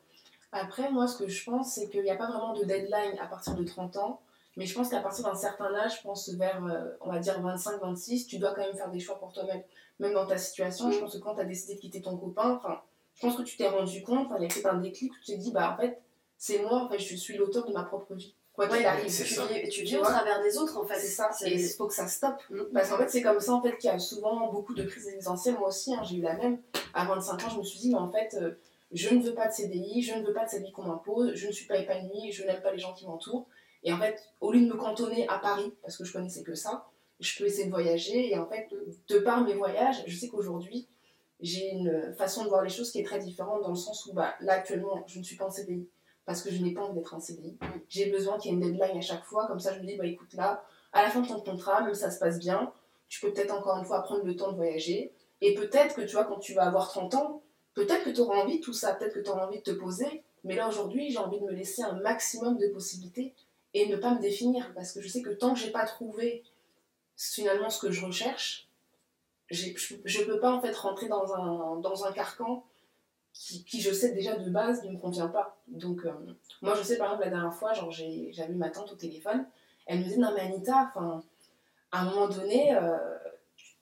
[0.53, 3.27] Après, moi, ce que je pense, c'est qu'il n'y a pas vraiment de deadline à
[3.27, 4.21] partir de 30 ans.
[4.57, 7.41] Mais je pense qu'à partir d'un certain âge, je pense vers, euh, on va dire
[7.41, 9.63] 25-26, tu dois quand même faire des choix pour toi-même.
[10.01, 11.01] Même dans ta situation, je Mm.
[11.03, 12.61] pense que quand tu as décidé de quitter ton copain,
[13.15, 15.27] je pense que tu t'es rendu compte, il y a peut-être un déclic où tu
[15.27, 16.01] t'es dit, bah en fait,
[16.43, 18.35] c'est moi, en fait, je suis l'auteur de ma propre vie.
[18.55, 19.09] Quoi qu'il Ouais, arrive.
[19.11, 19.45] c'est tu ça.
[19.47, 20.99] vis, tu vis au travers des autres en fait.
[20.99, 22.41] C'est ça, C'est- et il faut que ça stoppe.
[22.49, 22.63] Mm.
[22.75, 25.07] Parce qu'en fait, c'est comme ça en fait, qu'il y a souvent beaucoup de crises
[25.07, 25.57] existentielles.
[25.59, 26.61] Moi aussi, hein, j'ai eu la même.
[26.95, 28.53] À 25 ans, je me suis dit, mais en fait, euh,
[28.91, 31.35] je ne veux pas de CDI, je ne veux pas de cette vie qu'on m'impose,
[31.35, 33.47] je ne suis pas épanouie, je n'aime pas les gens qui m'entourent.
[33.85, 36.55] Et en fait, au lieu de me cantonner à Paris, parce que je connaissais que
[36.55, 36.87] ça,
[37.21, 38.31] je peux essayer de voyager.
[38.33, 38.69] Et en fait,
[39.09, 40.89] de par mes voyages, je sais qu'aujourd'hui,
[41.41, 44.13] j'ai une façon de voir les choses qui est très différente dans le sens où,
[44.13, 45.89] bah, là, actuellement, je ne suis pas en CDI
[46.31, 47.59] parce que je n'ai pas envie d'être en CDI.
[47.89, 49.49] J'ai besoin qu'il y ait une deadline à chaque fois.
[49.49, 50.63] Comme ça, je me dis, bah écoute, là,
[50.93, 52.73] à la fin de ton contrat, même si ça se passe bien,
[53.09, 55.13] tu peux peut-être encore une fois prendre le temps de voyager.
[55.41, 57.43] Et peut-être que tu vois, quand tu vas avoir 30 ans,
[57.75, 59.73] peut-être que tu auras envie de tout ça, peut-être que tu auras envie de te
[59.73, 60.23] poser.
[60.45, 63.35] Mais là, aujourd'hui, j'ai envie de me laisser un maximum de possibilités
[63.75, 64.73] et ne pas me définir.
[64.77, 66.45] Parce que je sais que tant que j'ai pas trouvé
[67.17, 68.69] finalement ce que je recherche,
[69.51, 72.65] je ne peux pas en fait rentrer dans un, dans un carcan
[73.33, 75.57] qui, je sais déjà de base ne me convient pas.
[75.69, 76.13] Donc, euh,
[76.63, 79.47] moi, je sais par exemple, la dernière fois, genre, j'avais ma tante au téléphone,
[79.87, 80.93] elle me dit Non, mais Anita,
[81.93, 82.97] à un moment donné, euh,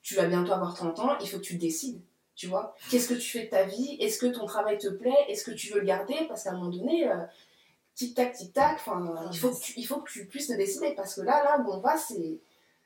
[0.02, 2.00] tu vas bientôt avoir 30 ans, il faut que tu décides.
[2.34, 3.96] Tu vois Qu'est-ce que tu fais de ta vie?
[4.00, 5.24] Est-ce que ton travail te plaît?
[5.28, 6.14] Est-ce que tu veux le garder?
[6.28, 7.16] Parce qu'à un moment donné, euh,
[7.96, 8.80] tic-tac, tic-tac,
[9.32, 10.94] il, faut que tu, il faut que tu puisses te décider.
[10.94, 12.38] Parce que là, là où on va, c'est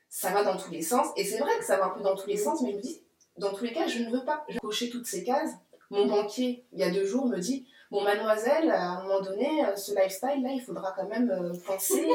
[0.08, 1.08] ça va dans tous les sens.
[1.16, 2.82] Et c'est vrai que ça va un peu dans tous les sens, mais je me
[2.82, 3.02] dis,
[3.38, 4.44] dans tous les cas, je ne veux pas.
[4.60, 5.52] Cocher toutes ces cases.
[5.92, 9.64] Mon banquier, il y a deux jours, me dit Bon, mademoiselle, à un moment donné,
[9.66, 12.02] euh, ce lifestyle-là, il faudra quand même euh, penser.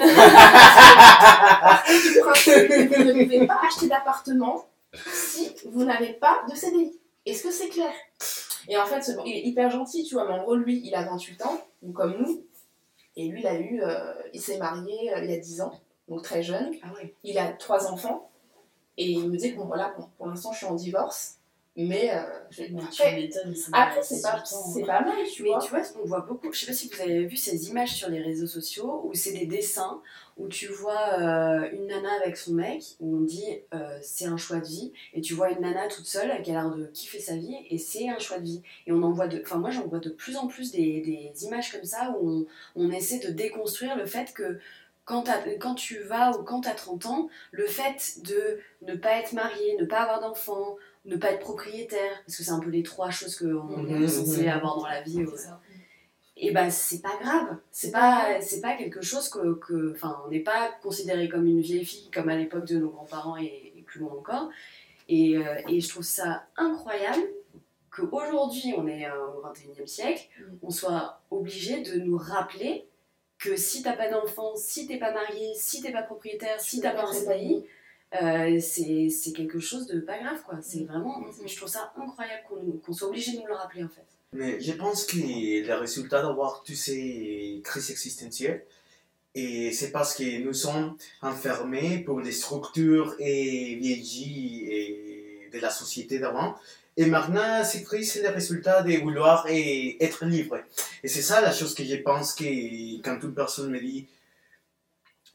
[1.88, 4.66] Que vous ne pouvez pas acheter d'appartement
[5.14, 6.98] si vous n'avez pas de CDI.
[7.26, 7.92] Est-ce que c'est clair?
[8.68, 10.96] Et en fait, ce- il est hyper gentil, tu vois, mais en gros, lui, il
[10.96, 12.44] a 28 ans, ou comme nous,
[13.16, 15.80] et lui, il a eu, euh, il s'est marié euh, il y a 10 ans,
[16.10, 16.72] donc très jeune.
[16.84, 17.14] Ah ouais.
[17.24, 18.30] Il a trois enfants,
[18.98, 21.36] et il me dit que bon, voilà, pour, pour l'instant, je suis en divorce,
[21.78, 22.64] mais euh, je-
[23.72, 24.86] Mais après, c'est pas, 18 ans, c'est hein.
[24.88, 25.60] pas mal, tu Mais vois.
[25.60, 28.10] tu vois, on voit beaucoup, je sais pas si vous avez vu ces images sur
[28.10, 30.02] les réseaux sociaux où c'est des dessins
[30.38, 34.38] où tu vois euh, une nana avec son mec où on dit euh, c'est un
[34.38, 37.20] choix de vie et tu vois une nana toute seule qui a l'air de kiffer
[37.20, 38.62] sa vie et c'est un choix de vie.
[38.88, 41.46] Et on en voit de, enfin moi j'en vois de plus en plus des, des
[41.46, 44.60] images comme ça où on, on essaie de déconstruire le fait que
[45.06, 45.24] quand,
[45.60, 49.32] quand tu vas ou quand tu as 30 ans, le fait de ne pas être
[49.32, 50.76] marié, ne pas avoir d'enfant,
[51.08, 53.46] ne pas être propriétaire, parce que c'est un peu les trois choses qu'on
[53.84, 54.50] Mhm, est censé mhm.
[54.50, 55.22] avoir dans la vie.
[55.22, 55.60] euh, C'est ça.
[56.40, 60.42] et ben c'est pas grave c'est pas c'est pas quelque chose que enfin on n'est
[60.42, 64.02] pas considéré comme une vieille fille comme à l'époque de nos grands-parents et, et plus
[64.02, 64.50] loin encore
[65.10, 67.24] et, euh, et je trouve ça incroyable
[67.92, 70.44] qu'aujourd'hui on est euh, au 21e siècle Mm.
[70.62, 72.86] on soit obligé de nous rappeler
[73.40, 76.92] que si t'as pas d'enfant si t'es pas marié si t'es pas propriétaire si t'as
[76.92, 77.64] pas un CDI
[78.22, 80.86] euh, c'est c'est quelque chose de pas grave quoi c'est Mm.
[80.86, 81.48] vraiment Mm.
[81.48, 84.60] je trouve ça incroyable qu'on qu'on soit obligé de nous le rappeler en fait Mais
[84.62, 85.18] je pense que
[85.70, 88.66] le résultat d'avoir toutes ces crises existentielles,
[89.36, 95.70] et c'est parce que nous sommes enfermés pour des structures et vieillies et de la
[95.70, 96.56] société d'avant.
[97.00, 100.58] Et maintenant, ces crises, c'est le résultat de vouloir et être libre.
[101.04, 102.44] Et c'est ça la chose que je pense que
[103.06, 104.08] quand une personne me dit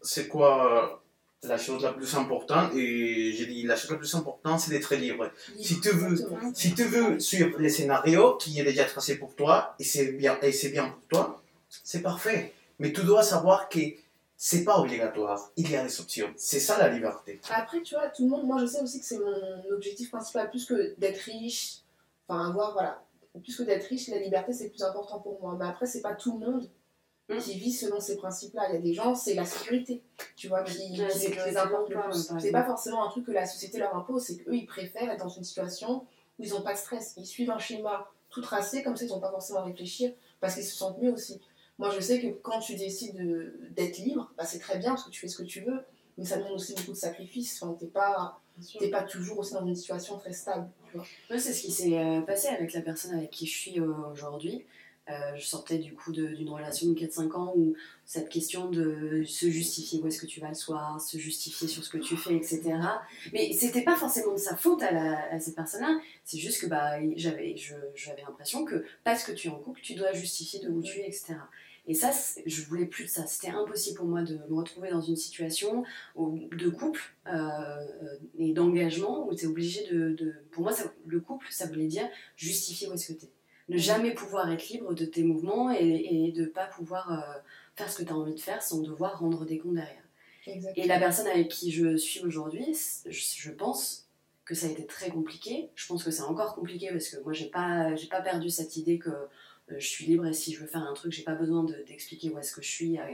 [0.03, 1.02] c'est quoi
[1.45, 4.95] la chose la plus importante, et je dis la chose la plus importante, c'est d'être
[4.95, 5.29] libre.
[5.61, 6.55] Si tu veux Exactement.
[6.55, 10.39] Si tu veux suivre le scénario qui est déjà tracé pour toi et c'est bien,
[10.41, 12.53] et c'est bien pour toi, c'est parfait.
[12.79, 13.81] Mais tu dois savoir que
[14.37, 15.51] c'est pas obligatoire.
[15.57, 16.33] Il y a des options.
[16.37, 17.41] C'est ça la liberté.
[17.51, 20.49] Après, tu vois, tout le monde, moi je sais aussi que c'est mon objectif principal,
[20.49, 21.79] plus que d'être riche,
[22.29, 23.03] enfin avoir, voilà,
[23.43, 25.57] plus que d'être riche, la liberté c'est plus important pour moi.
[25.59, 26.69] Mais après, c'est pas tout le monde
[27.35, 27.39] Mm.
[27.41, 28.65] qui vit selon ces principes-là.
[28.71, 30.03] Il y a des gens, c'est la sécurité,
[30.37, 31.01] tu vois, qui, qui,
[31.47, 32.31] les importe le plus.
[32.41, 35.23] C'est pas forcément un truc que la société leur impose, c'est qu'eux ils préfèrent être
[35.23, 36.05] dans une situation
[36.39, 37.15] où ils n'ont pas de stress.
[37.17, 40.55] Ils suivent un schéma tout tracé, comme ça ils n'ont pas forcément à réfléchir, parce
[40.55, 41.41] qu'ils se sentent mieux aussi.
[41.79, 45.05] Moi je sais que quand tu décides de- d'être libre, bah, c'est très bien parce
[45.05, 45.81] que tu fais ce que tu veux,
[46.19, 47.63] mais ça demande aussi beaucoup de sacrifices.
[47.63, 48.41] Enfin, t'es pas,
[48.79, 50.69] t'es pas toujours aussi dans une situation très stable.
[50.91, 51.07] Tu vois.
[51.31, 53.91] Moi, c'est ce qui s'est euh, passé avec la personne avec qui je suis euh,
[54.13, 54.67] aujourd'hui.
[55.11, 59.51] Euh, je sortais du coup d'une relation de 4-5 ans où cette question de se
[59.51, 62.37] justifier où est-ce que tu vas le soir, se justifier sur ce que tu fais,
[62.37, 62.63] etc.
[63.33, 66.67] Mais c'était pas forcément de sa faute à, la- à cette personne-là, c'est juste que
[66.67, 70.81] bah, j'avais l'impression que parce que tu es en couple, tu dois justifier de où
[70.83, 71.35] tu es, etc.
[71.89, 72.13] Et ça,
[72.47, 73.27] je voulais plus de ça.
[73.27, 75.83] C'était impossible pour moi de me retrouver dans une situation
[76.17, 80.73] de couple euh, et d'engagement où tu es obligé de, Pour moi,
[81.07, 83.29] le couple, ça voulait dire justifier où est-ce que tu es.
[83.69, 85.79] Ne jamais pouvoir être libre de tes mouvements et,
[86.29, 87.39] et de pas pouvoir euh,
[87.77, 90.03] faire ce que tu as envie de faire sans devoir rendre des comptes derrière.
[90.77, 92.77] Et la personne avec qui je suis aujourd'hui,
[93.09, 94.09] je pense
[94.45, 95.71] que ça a été très compliqué.
[95.77, 98.77] Je pense que c'est encore compliqué parce que moi, j'ai pas, j'ai pas perdu cette
[98.77, 101.37] idée que euh, je suis libre et si je veux faire un truc, j'ai pas
[101.37, 103.07] besoin de- d'expliquer où est-ce que je suis à,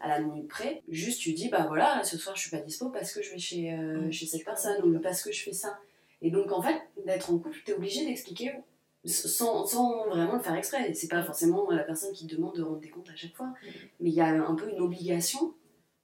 [0.00, 0.82] à la minute près.
[0.88, 3.38] Juste, tu dis, bah voilà, ce soir je suis pas dispo parce que je vais
[3.38, 4.12] chez, euh, Mm.
[4.12, 5.78] chez cette personne ou parce que je fais ça.
[6.20, 8.52] Et donc, en fait, d'être en couple, t'es obligé d'expliquer
[9.04, 10.94] sans, sans vraiment le faire exprès.
[10.94, 13.52] C'est pas forcément la personne qui demande de rendre des comptes à chaque fois,
[14.00, 15.54] mais il y a un peu une obligation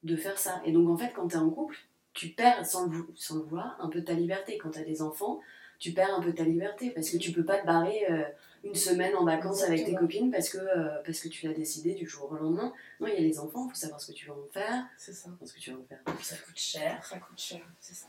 [0.03, 0.61] de faire ça.
[0.65, 1.77] Et donc, en fait, quand t'es en couple,
[2.13, 4.59] tu perds, sans le, sans le vouloir, un peu ta liberté.
[4.59, 5.41] Quand t'as des enfants,
[5.79, 8.25] tu perds un peu ta liberté parce que tu peux pas te barrer euh,
[8.65, 11.95] une semaine en vacances avec tes copines parce que, euh, parce que tu l'as décidé
[11.95, 12.73] du jour au lendemain.
[13.01, 14.87] Non, il y a les enfants, il faut savoir ce que tu vas en faire.
[14.97, 15.31] C'est ça.
[15.45, 16.01] Ce que tu vas en faire.
[16.21, 17.05] Ça coûte cher.
[17.05, 18.07] Ça coûte cher, c'est ça.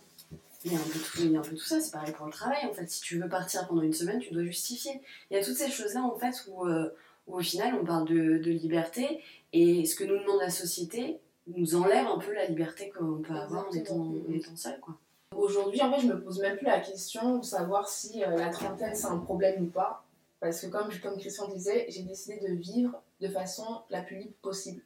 [0.65, 2.11] Il y, a un peu tout, il y a un peu tout ça, c'est pareil
[2.11, 2.89] pour le travail en fait.
[2.89, 5.01] Si tu veux partir pendant une semaine, tu dois justifier.
[5.31, 6.89] Il y a toutes ces choses-là en fait où, euh,
[7.27, 11.19] où au final on parle de, de liberté et ce que nous demande la société
[11.47, 14.79] nous enlève un peu la liberté qu'on peut avoir en étant, en étant seul.
[14.79, 14.95] Quoi.
[15.35, 18.49] Aujourd'hui, en fait, je me pose même plus la question de savoir si euh, la
[18.49, 20.03] trentaine c'est un problème ou pas.
[20.39, 24.33] Parce que, comme, comme Christian disait, j'ai décidé de vivre de façon la plus libre
[24.41, 24.81] possible.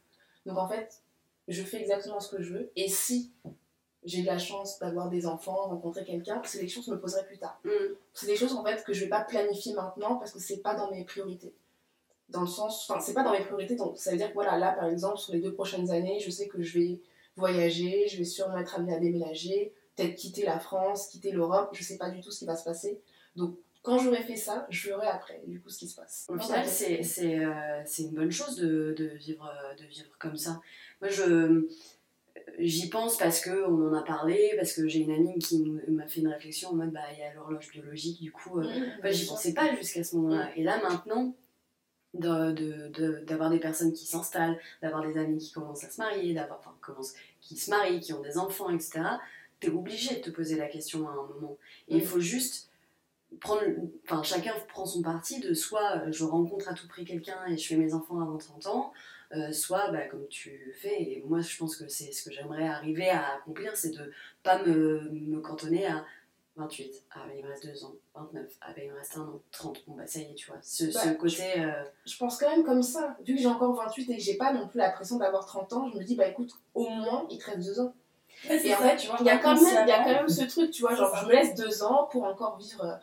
[0.46, 1.02] Donc, en fait,
[1.48, 2.72] je fais exactement ce que je veux.
[2.76, 3.32] Et si
[4.06, 7.02] j'ai de la chance d'avoir des enfants, rencontrer quelqu'un, c'est des choses que je me
[7.02, 7.62] poserai plus tard.
[8.14, 10.76] C'est des choses en fait que je vais pas planifier maintenant parce que c'est pas
[10.76, 11.54] dans mes priorités.
[12.30, 14.58] Dans le sens, enfin, c'est pas dans mes priorités, donc ça veut dire que voilà,
[14.58, 17.02] là par exemple, sur les deux prochaines années, je sais que je vais
[17.36, 21.84] voyager, je vais sûrement être amenée à déménager, peut-être quitter la France, quitter l'Europe, je
[21.84, 23.02] sais pas du tout ce qui va se passer.
[23.36, 26.26] Donc quand j'aurai fait ça, je verrai après du coup ce qui se passe.
[26.30, 30.38] Au final, c'est c'est, euh, une bonne chose de, de, vivre, euh, de vivre comme
[30.38, 30.62] ça.
[31.02, 31.68] Moi, je
[32.60, 36.08] j'y pense parce que on en a parlé, parce que j'ai une amie qui m'a
[36.08, 38.64] fait une réflexion en mode bah il y a l'horloge biologique, du coup, euh,
[39.04, 40.50] Mmh, j'y pensais pas jusqu'à ce moment-là.
[40.56, 41.36] Et là, maintenant,
[42.14, 46.00] de- de- de- d'avoir des personnes qui s'installent, d'avoir des amis qui commencent à se
[46.00, 49.02] marier, d'avoir, enfin, commencent, qui se marient, qui ont des enfants, etc.,
[49.60, 51.58] t'es obligé de te poser la question à un moment.
[51.88, 52.70] Et il faut juste
[53.40, 53.62] prendre,
[54.06, 57.58] enfin, chacun prend son parti de soit euh, je rencontre à tout prix quelqu'un et
[57.58, 58.94] je fais mes enfants avant 30 ans,
[59.36, 62.68] euh, soit bah, comme tu fais, et moi je pense que c'est ce que j'aimerais
[62.68, 64.12] arriver à accomplir, c'est de
[64.44, 66.04] pas me, me cantonner à
[66.56, 69.22] 28, ah bah, il me reste 2 ans, 29, ah bah, il me reste un
[69.22, 71.44] an, 30, bon bah ça y est, tu vois, ce, ce Bah, côté...
[71.60, 73.18] euh, Je pense quand même comme ça.
[73.26, 75.74] Vu que j'ai encore 28 et que j'ai pas non plus la pression d'avoir 30
[75.74, 77.94] ans, je me dis bah écoute, au moins il te reste 2 ans.
[78.50, 79.18] Ouais, Et en ça, fait, tu vois.
[79.22, 80.04] il y a quand même, il y a inconsciemment.
[80.04, 82.84] quand même ce truc, tu vois, genre je me laisse deux ans pour encore vivre
[82.86, 82.96] euh,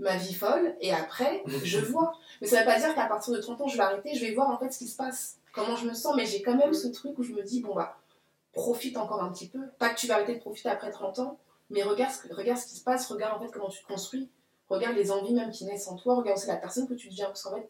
[0.00, 2.12] ma vie folle et après je vois.
[2.42, 4.34] Mais ça veut pas dire qu'à partir de 30 ans je vais arrêter, je vais
[4.34, 6.70] voir en fait ce qui se passe, comment je me sens, mais j'ai quand même
[6.70, 6.74] Mm.
[6.74, 7.96] ce truc où je me dis bon bah
[8.52, 9.60] profite encore un petit peu.
[9.78, 11.38] Pas que tu vas arrêter de profiter après 30 ans,
[11.70, 14.28] mais regarde ce, regarde ce qui se passe, regarde en fait comment tu te construis,
[14.68, 17.26] regarde les envies même qui naissent en toi, regarde aussi la personne que tu deviens
[17.26, 17.68] parce qu'en fait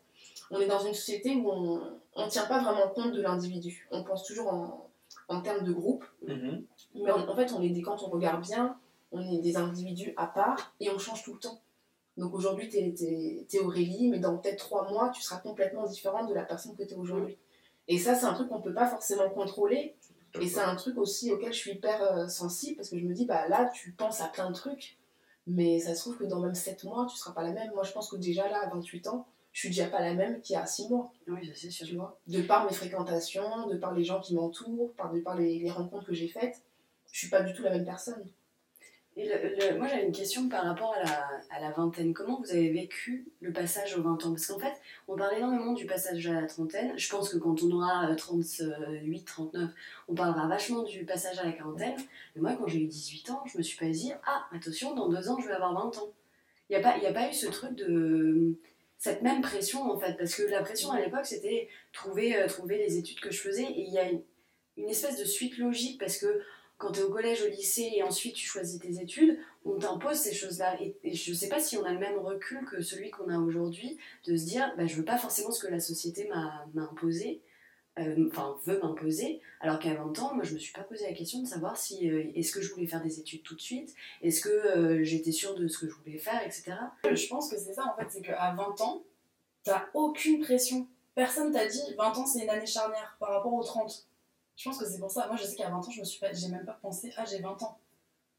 [0.50, 3.86] on est dans une société où on ne tient pas vraiment compte de l'individu.
[3.90, 4.88] On pense toujours en,
[5.28, 6.04] en termes de groupe.
[6.26, 6.64] Mhm.
[6.94, 8.78] Mais en, en fait, on est des, quand on regarde bien,
[9.12, 11.60] on est des individus à part et on change tout le temps.
[12.16, 12.94] Donc aujourd'hui, t'es
[13.52, 16.82] es, Aurélie, mais dans peut-être trois mois, tu seras complètement différente de la personne que
[16.82, 17.36] tu es aujourd'hui.
[17.88, 19.96] Et ça, c'est un truc qu'on peut pas forcément contrôler.
[20.40, 23.14] Et c'est un truc aussi auquel je suis hyper euh, sensible parce que je me
[23.14, 24.98] dis, bah là, tu penses à plein de trucs,
[25.46, 27.72] mais ça se trouve que dans même 7 mois, tu seras pas la même.
[27.74, 30.40] Moi, je pense que déjà là, à 28 ans, je suis déjà pas la même
[30.42, 31.86] qu'il y a 6 mois Oui, c'est sûr.
[31.86, 32.20] tu vois?
[32.26, 35.70] De par mes fréquentations, de par les gens qui m'entourent, par, de par les, les
[35.70, 36.62] rencontres que j'ai faites,
[37.10, 38.22] je suis pas du tout la même personne.
[39.76, 42.14] Moi, j'avais une question par rapport à la, à la vingtaine.
[42.14, 44.30] Comment vous avez vécu le passage aux 20 ans?
[44.30, 44.74] Parce qu'en fait,
[45.08, 46.96] on parle énormément du passage à la trentaine.
[46.96, 49.70] Je pense que quand on aura euh, 38, 39,
[50.06, 51.96] on parlera vachement du passage à la quarantaine.
[52.36, 55.08] Mais moi, quand j'ai eu 18 ans, je me suis pas dit Ah, attention, dans
[55.08, 56.12] deux ans, je vais avoir 20 ans.
[56.70, 58.54] Il n'y a, pas- a pas eu ce truc de.
[58.98, 60.14] cette même pression, en fait.
[60.16, 63.64] Parce que la pression à l'époque, c'était trouver, euh, trouver les études que je faisais.
[63.64, 64.08] Et il y a
[64.76, 66.40] une espèce de suite logique parce que
[66.78, 70.16] quand tu es au collège, au lycée et ensuite tu choisis tes études, on t'impose
[70.16, 70.78] ces choses-là.
[70.80, 73.98] Et, je sais pas si on a le même recul que celui qu'on a aujourd'hui,
[74.26, 77.42] de se dire bah, je veux pas forcément ce que la société m'a m'a imposé,
[77.98, 81.14] euh, enfin veut m'imposer, alors qu'à 20 ans, moi je me suis pas posé la
[81.14, 83.92] question de savoir si euh, est-ce que je voulais faire des études tout de suite,
[84.22, 86.74] est-ce que euh, j'étais sûre de ce que je voulais faire, etc.
[87.04, 89.02] Je pense que c'est ça en fait, c'est qu'à 20 ans,
[89.64, 90.86] t'as aucune pression.
[91.16, 94.07] Personne t'a dit 20 ans c'est une année charnière par rapport aux 30.
[94.58, 95.26] Je pense que c'est pour ça.
[95.28, 97.24] Moi je sais qu'à 20 ans, je me suis pas, j'ai même pas pensé ah
[97.24, 97.78] j'ai 20 ans.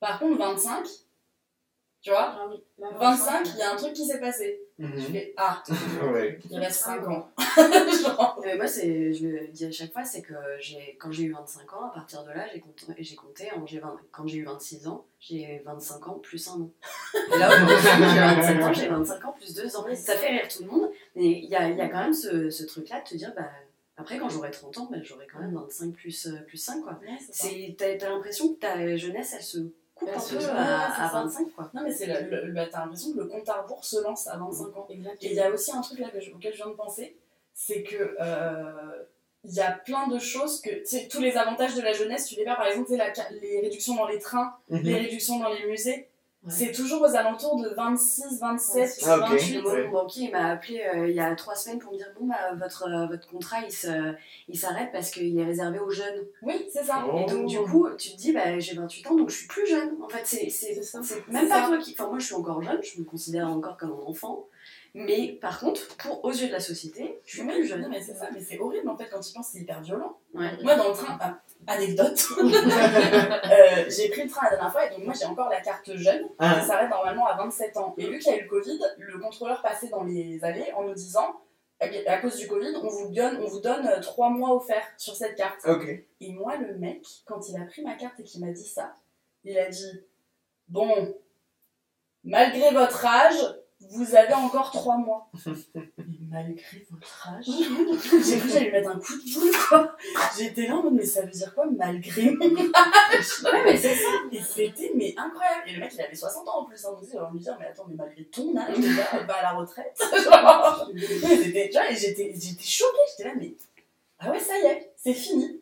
[0.01, 0.85] Par contre 25,
[2.01, 4.61] tu vois, Ah oui, là, 25, il y a un truc qui s'est passé.
[4.77, 5.11] Je Mhm.
[5.11, 5.61] fais ah,
[6.13, 6.39] Ouais.
[6.49, 7.29] il reste 5 Ah, ans.
[8.01, 11.23] Genre, Euh, moi, c'est, je le dis à chaque fois, c'est que j'ai, quand j'ai
[11.23, 14.25] eu 25 ans, à partir de là, j'ai compté, j'ai compté en, j'ai 20 quand
[14.27, 16.71] j'ai eu 26 ans, j'ai 25 ans plus un an.
[17.33, 17.75] Et là, aujourd'hui,
[18.13, 19.85] j'ai 27 ans, j'ai 25 ans plus 2 ans.
[19.95, 22.13] Ça fait rire tout le monde, mais il y a, il y a quand même
[22.13, 23.49] ce, ce truc-là de te dire, bah,
[23.99, 26.93] après, quand j'aurai 30 ans, bah, j'aurai quand même 25 plus, euh, plus 5, quoi.
[27.01, 29.57] ouais, c'est t'as, t'as l'impression que ta jeunesse, elle se
[29.95, 31.23] coupe un peu diminue, à, à ça.
[31.23, 31.69] 25, quoi.
[31.73, 34.27] Non mais c'est le, le- bah, t'as l'impression que le compte à rebours se lance
[34.27, 34.87] à 25 ans.
[34.89, 37.17] Et il y a aussi un truc là que je- auquel je viens de penser,
[37.53, 39.03] c'est que euh,
[39.45, 42.25] il y a plein de choses que, tu sais, tous les avantages de la jeunesse,
[42.27, 44.81] tu les perds, par exemple, la les réductions dans les trains, Mhm.
[44.81, 46.08] les réductions dans les musées,
[46.45, 46.51] Ouais.
[46.53, 49.29] c'est toujours aux alentours de 26, 27, Ah, ok.
[49.31, 49.61] 28.
[49.61, 49.83] Moi, Ouais.
[49.87, 52.53] mon banquier m'a appelé euh, il y a trois semaines pour me dire bon bah
[52.57, 54.13] votre, euh, votre contrat il se-
[54.47, 56.25] il s'arrête parce qu'il est réservé aux jeunes.
[56.41, 57.05] Oui, c'est ça.
[57.11, 57.17] Oh.
[57.19, 59.67] Et donc du coup tu te dis bah j'ai 28 ans donc je suis plus
[59.67, 59.97] jeune.
[60.01, 61.01] En fait c'est c'est C'est ça.
[61.03, 61.67] c'est même pas ça.
[61.67, 61.91] toi qui.
[61.91, 64.47] Enfin moi je suis encore jeune, je me considère encore comme un enfant.
[64.93, 67.87] Mais par contre pour aux yeux de la société je suis plus jeune.
[67.89, 70.17] mais c'est ça, mais c'est horrible en fait quand tu penses, c'est hyper violent.
[70.33, 70.51] Ouais.
[70.63, 74.89] Moi dans le train, ah, anecdote, euh, j'ai pris le train la dernière fois et
[74.89, 76.59] donc moi j'ai encore la carte jeune Ah.
[76.59, 77.93] qui s'arrête normalement à 27 ans.
[77.97, 80.83] Et vu qu'il y a eu le Covid, le contrôleur passait dans les allées en
[80.83, 81.39] nous disant
[81.79, 85.35] à cause du Covid, on vous donne, on vous donne 3 mois offerts sur cette
[85.35, 85.65] carte.
[86.19, 88.95] Et moi, le mec, quand il a pris ma carte et qu'il m'a dit ça,
[89.45, 90.03] il a dit
[90.67, 91.15] Bon,
[92.23, 95.29] malgré votre âge, vous avez encore 3 mois.
[95.75, 99.95] Mais malgré votre âge J'ai cru que j'allais lui mettre un coup de boule, quoi.
[100.37, 103.43] J'étais là en mode Mais ça veut dire quoi, malgré mon âge?
[103.43, 104.09] Ouais, mais c'est ça.
[104.31, 105.63] Et c'était mais incroyable.
[105.67, 106.85] Et le mec, il avait 60 ans en plus.
[106.85, 109.41] Hein, donc, il va me dire Mais attends, mais malgré ton âge, déjà, va à
[109.43, 109.97] la retraite.
[110.23, 110.89] Genre,
[111.23, 112.97] c'était- tu vois, et j'étais j'étais choquée.
[113.17, 113.53] J'étais là, mais.
[114.19, 115.58] Ah ouais, ça y est, c'est fini.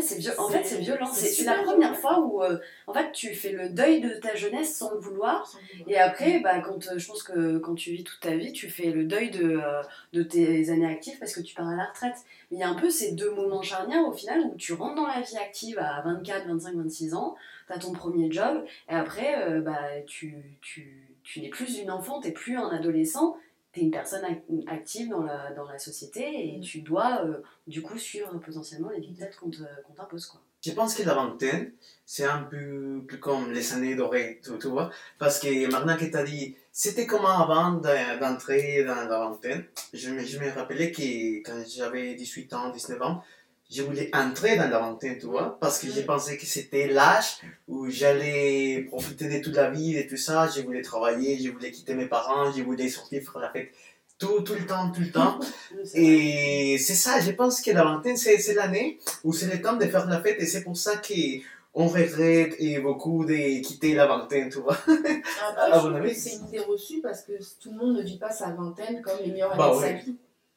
[0.00, 1.06] C'est En fait, c'est violent.
[1.06, 4.76] c'est la première fois où, euh, en fait, tu fais le deuil de ta jeunesse
[4.76, 5.50] sans le vouloir.
[5.86, 8.68] Et après, bah, quand, euh, je pense que quand tu vis toute ta vie, tu
[8.68, 11.86] fais le deuil de, euh, de tes années actives parce que tu pars à la
[11.86, 12.16] retraite.
[12.50, 14.96] Mais il y a un peu ces deux moments charnières au final où tu rentres
[14.96, 18.94] dans la vie active à 24, 25, 26 ans, tu as ton premier job, et
[18.94, 23.36] après, bah, tu, tu, tu n'es plus une enfant, tu n'es plus un adolescent,
[23.72, 26.22] tu es une personne ac- active dans la, dans la société
[26.54, 26.60] et Mm.
[26.62, 29.50] tu dois euh, du coup suivre potentiellement les dictates qu'on
[29.94, 30.26] t'impose.
[30.26, 30.40] quoi.
[30.64, 31.72] Je pense que la vingtaine,
[32.04, 34.90] c'est un peu plus comme les années dorées, tu, tu vois.
[35.18, 39.64] Parce que maintenant que tu as dit, c'était comment avant de- d'entrer dans la vingtaine,
[39.92, 43.22] je me, je me rappelais que quand j'avais 18 ans, 19 ans,
[43.70, 45.58] je voulais entrer dans la vingtaine, tu vois.
[45.60, 50.06] Parce que je pensais que c'était l'âge où j'allais profiter de toute la vie et
[50.06, 50.48] tout ça.
[50.48, 53.70] Je voulais travailler, je voulais quitter mes parents, je voulais sortir faire la fête
[54.18, 55.38] tout, tout le temps, tout le temps.
[55.94, 59.84] Et c'est ça, je pense que la vingtaine, c'est l'année où c'est le temps de
[59.86, 64.50] faire la fête et c'est pour ça qu'on regrette et beaucoup de quitter la vingtaine,
[64.50, 64.76] tu vois.
[64.86, 69.02] Que c'est une idée reçue parce que tout le monde ne vit pas sa vingtaine
[69.02, 70.04] comme les meilleures années Bah de sa ouais.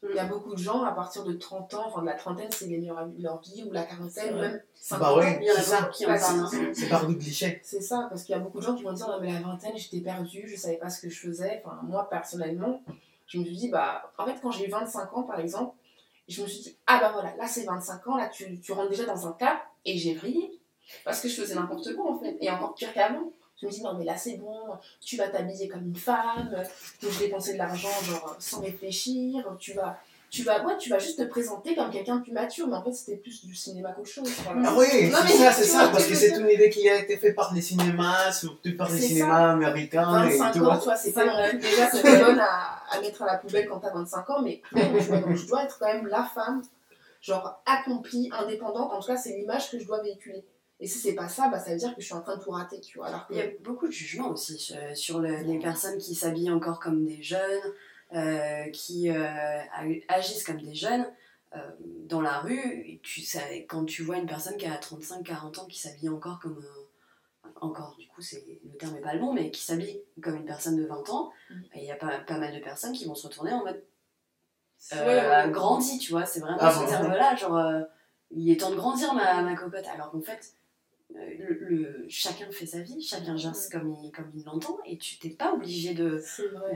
[0.09, 2.49] Il y a beaucoup de gens à partir de 30 ans, enfin de la trentaine,
[2.51, 5.17] c'est les de leur vie, ou la quarantaine, même 50 Bah ans.
[5.19, 5.81] ouais, Il y en a c'est ça.
[5.81, 6.47] beaucoup qui en parlent.
[6.73, 7.59] c'est- par du cliché.
[7.63, 9.39] C'est ça, parce qu'il y a beaucoup de gens qui vont dire non mais la
[9.41, 11.61] vingtaine j'étais perdue, je savais pas ce que je faisais.
[11.63, 12.81] Enfin moi personnellement,
[13.27, 15.75] je me suis dit bah en fait quand j'ai eu 25 ans par exemple,
[16.27, 18.89] je me suis dit ah bah voilà là c'est 25 ans là tu, tu rentres
[18.89, 20.59] déjà dans un cap et j'ai vrillé
[21.05, 23.31] parce que je faisais n'importe quoi en fait et encore pire qu'avant.
[23.61, 24.57] Je me dis non mais là c'est bon,
[24.99, 26.55] tu vas t'habiller comme une femme,
[26.99, 29.99] tu vas dépenser de l'argent genre sans réfléchir, tu vas
[30.31, 32.83] tu vas ouais tu vas juste te présenter comme quelqu'un de plus mature mais en
[32.83, 34.31] fait c'était plus du cinéma qu'autre chose.
[34.45, 34.61] Voilà.
[34.69, 36.89] Ah oui, Non, c'est mais ça, c'est ça, ce parce que c'est une idée qui
[36.89, 40.23] a été faite par les cinémas, surtout par les cinémas américains.
[40.27, 41.53] Et 25 tu ans, vois, c'est pas vrai.
[41.57, 44.61] déjà que t'es bonne à, à mettre à la poubelle quand t'as 25 ans, mais
[44.73, 46.61] donc je dois être quand même la femme,
[47.21, 50.43] genre accomplie, indépendante, en tout cas c'est l'image que je dois véhiculer.
[50.81, 52.41] Et si c'est pas ça, bah, ça veut dire que je suis en train de
[52.43, 53.07] tout rater, tu vois.
[53.07, 56.15] Alors que Il y a beaucoup de jugements aussi sur, sur le- les personnes qui
[56.15, 57.61] s'habillent encore comme des jeunes,
[58.13, 61.05] euh, qui euh, ag- agissent comme des jeunes.
[61.55, 61.69] euh,
[62.07, 65.77] dans la rue, tu sais, quand tu vois une personne qui a 35-40 ans qui
[65.79, 66.63] s'habille encore comme
[67.43, 70.35] un- encore, du coup, c'est le terme n'est pas le bon, mais qui s'habille comme
[70.37, 71.53] une personne de 20 ans, Mm.
[71.75, 73.83] et il y a pas, pas mal de personnes qui vont se retourner en mode
[74.93, 75.51] euh, Ouais, ouais.
[75.51, 77.81] grandi, tu vois, c'est vraiment Ah ce bon terme-là, genre euh,
[78.31, 80.60] il est temps de grandir ma, ma cocotte, alors qu'en fait, euh,
[81.39, 85.17] le, le- chacun fait sa vie, chacun gère comme il, comme il l'entend, et tu
[85.17, 86.21] t'es pas obligé de,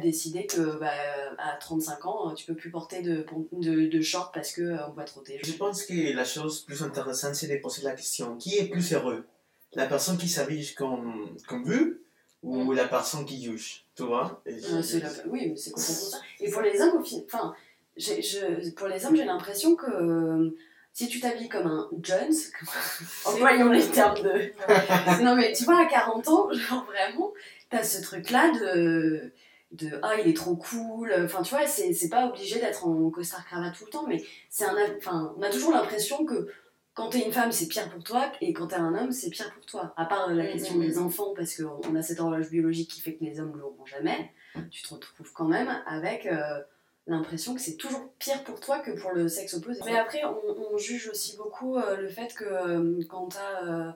[0.02, 0.92] décider que bah,
[1.38, 4.92] à 35 ans, tu peux plus porter de, de, de short parce que euh, on
[4.94, 5.40] va trotter.
[5.44, 8.36] Je pense que la chose plus intéressante, c'est de poser la question.
[8.38, 9.26] Qui est plus heureux?
[9.74, 11.96] La personne qui s'habille comme, comme vous
[12.44, 13.84] ou la personne qui juge?
[13.96, 14.42] Tu vois?
[14.46, 16.18] Et Euh, la- Oui, mais c'est complètement ça.
[16.40, 17.54] Et pour les hommes, enfin,
[17.98, 20.56] je- pour les hommes, j'ai l'impression que euh,
[20.96, 22.34] si tu t'habilles comme un Jones,
[23.26, 25.24] employons les termes de.
[25.24, 27.34] non, mais tu vois, à 40 ans, genre vraiment,
[27.70, 29.34] t'as ce truc-là de.
[29.74, 31.14] de ah, il est trop cool.
[31.26, 34.76] Enfin, tu vois, c'est pas obligé d'être en costard-cravate tout le temps, mais c'est un.
[34.98, 36.48] Enfin, on a toujours l'impression que.
[36.94, 39.54] Quand t'es une femme, c'est pire pour toi, et quand t'es un homme, c'est pire
[39.54, 39.94] pour toi.
[39.98, 40.52] À part la Mhm.
[40.54, 43.52] question des enfants, parce qu'on on a cette horloge biologique qui fait que les hommes
[43.52, 44.32] ne l'auront jamais
[44.72, 46.62] tu te retrouves quand même avec euh,
[47.08, 49.80] l'impression que c'est toujours pire pour toi que pour le sexe opposé.
[49.86, 53.92] Mais après, on, on juge aussi beaucoup euh, le fait que euh, quand t'as euh,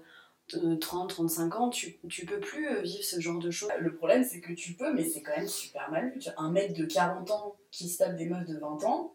[0.54, 3.70] 30-35 ans, tu, tu peux plus euh, vivre ce genre de choses.
[3.80, 6.22] Le problème, c'est que tu peux, mais c'est quand même super mal vu.
[6.38, 9.14] Un mec de 40 ans qui se tape des meufs de 20 ans,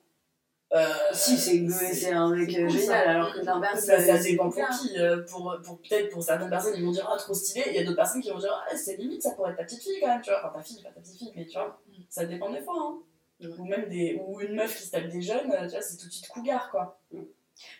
[0.73, 3.11] Euh, Si, c'est c'est un mec cool, génial, ça.
[3.11, 3.85] alors que l'inverse.
[3.85, 4.97] ça, ça c'est dépend pour qui.
[5.31, 7.63] Pour, pour, Peut-être pour certaines personnes, ils vont dire ah, trop stylé.
[7.67, 9.59] Et il y a d'autres personnes qui vont dire ah, c'est limite, ça pourrait être
[9.59, 10.41] ta petite fille quand même, tu vois.
[10.41, 12.75] Enfin, ta fille, pas ta petite fille, mais tu vois, ça dépend des fois.
[12.77, 12.99] Hein.
[13.59, 16.13] Ou même des, ou une meuf qui se tape des jeunes, euh, c'est tout de
[16.13, 17.01] suite cougar, quoi.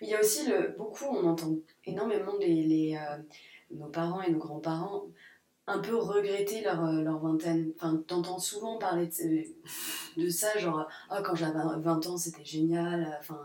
[0.01, 1.55] Il y a aussi le, beaucoup, on entend
[1.85, 3.19] énormément les, les, euh,
[3.73, 5.05] nos parents et nos grands-parents
[5.67, 7.73] un peu regretter leur, euh, leur vingtaine.
[7.77, 13.17] Enfin, t'entends souvent parler de, de ça, genre, ah, quand j'avais 20 ans, c'était génial.
[13.21, 13.41] Enfin,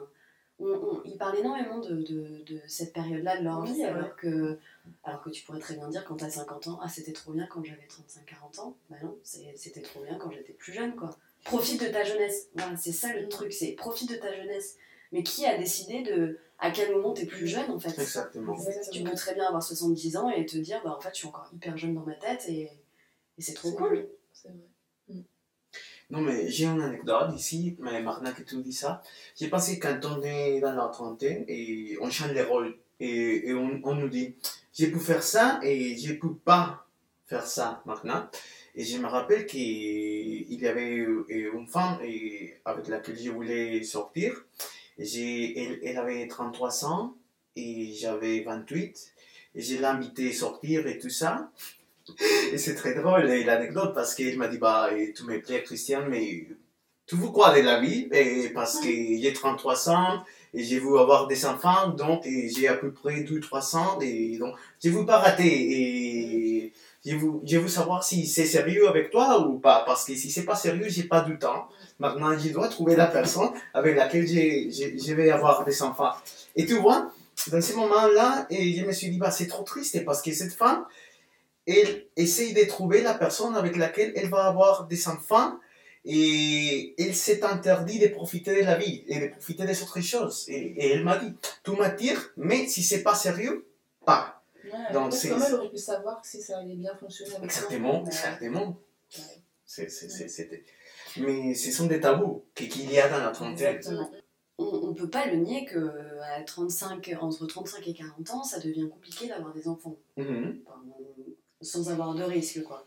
[0.60, 4.16] on, on- ils parlent énormément de, de, de cette période-là de leur Oui, vie, alors
[4.18, 4.60] que,
[5.04, 7.48] alors que tu pourrais très bien dire quand t'as 50 ans, ah, c'était trop bien
[7.48, 8.76] quand j'avais 35-40 ans.
[8.90, 11.10] Bah non, c'était trop bien quand j'étais plus jeune, quoi.
[11.44, 12.50] Profite de ta jeunesse.
[12.56, 14.78] Voilà, c'est ça le truc, c'est profite de ta jeunesse.
[15.12, 18.00] Mais qui a décidé de à quel moment t'es plus jeune en fait?
[18.00, 18.56] Exactement.
[18.92, 21.28] Tu peux très bien avoir 70 ans et te dire bah en fait je suis
[21.28, 22.70] encore hyper jeune dans ma tête et,
[23.38, 24.08] et c'est trop cool.
[24.34, 24.58] C'est vrai.
[26.12, 29.04] Non, mais j'ai une anecdote ici, mais maintenant que tu dis ça,
[29.36, 33.54] j'ai pensé quand on est dans la trentaine et on change les rôles et, et
[33.54, 34.36] on, on nous dit
[34.74, 36.88] j'ai pu faire ça et j'ai pu pas
[37.28, 38.28] faire ça maintenant.
[38.80, 43.84] Et je me rappelle qu'il y avait euh, une femme et avec laquelle je voulais
[43.84, 44.46] sortir.
[44.98, 47.14] Elle, elle avait 33 ans
[47.58, 49.14] et j'avais 28.
[49.56, 51.52] Et je l'ai invitée à sortir et tout ça.
[52.54, 56.06] Et c'est très drôle et l'anecdote parce qu'il m'a dit bah tu me plais Christian
[56.10, 56.48] mais
[57.06, 58.08] tu veux quoi de la vie?
[58.12, 60.24] Et parce que j'ai 33 ans
[60.54, 64.56] et j'ai voulu avoir des enfants donc j'ai à peu près 2 300 et donc
[64.84, 66.74] je veux pas rater et
[67.06, 70.44] je veux, je savoir si c'est sérieux avec toi ou pas parce que si c'est
[70.46, 74.70] pas sérieux j'ai pas du temps maintenant je dois trouver la personne avec laquelle j'ai-
[74.72, 76.12] je vais avoir des enfants
[76.56, 77.12] et tu vois
[77.52, 80.54] dans ces moments-là et je me suis dit bah c'est trop triste parce que cette
[80.54, 80.86] femme
[81.66, 85.54] elle essaye de trouver la personne avec laquelle elle va avoir des enfants
[86.06, 90.46] et elle s'est interdit de profiter de la vie et de profiter des autres choses.
[90.48, 91.32] Et, et elle m'a dit,
[91.62, 93.68] tout m'attire, mais si c'est pas sérieux,
[94.06, 94.39] pas.
[94.64, 97.62] Ouais, Donc, c'est- comment elle aurait pu savoir si ça allait bien fonctionner avec toi.
[97.62, 98.08] Exactement, Ouais.
[98.08, 98.68] exactement.
[99.18, 99.24] Ouais.
[99.66, 100.64] C'est- c'est- c'est- c'était-
[101.18, 103.76] Mais ce sont des tabous qu'il y a dans la trentaine.
[103.76, 104.12] Exactement.
[104.58, 105.78] On, on peut pas le nier que
[106.36, 109.96] à 35, entre 35 et 40 ans ça devient compliqué d'avoir des enfants.
[110.18, 110.62] Mhm.
[110.66, 110.84] Enfin,
[111.62, 112.86] sans avoir de risque quoi.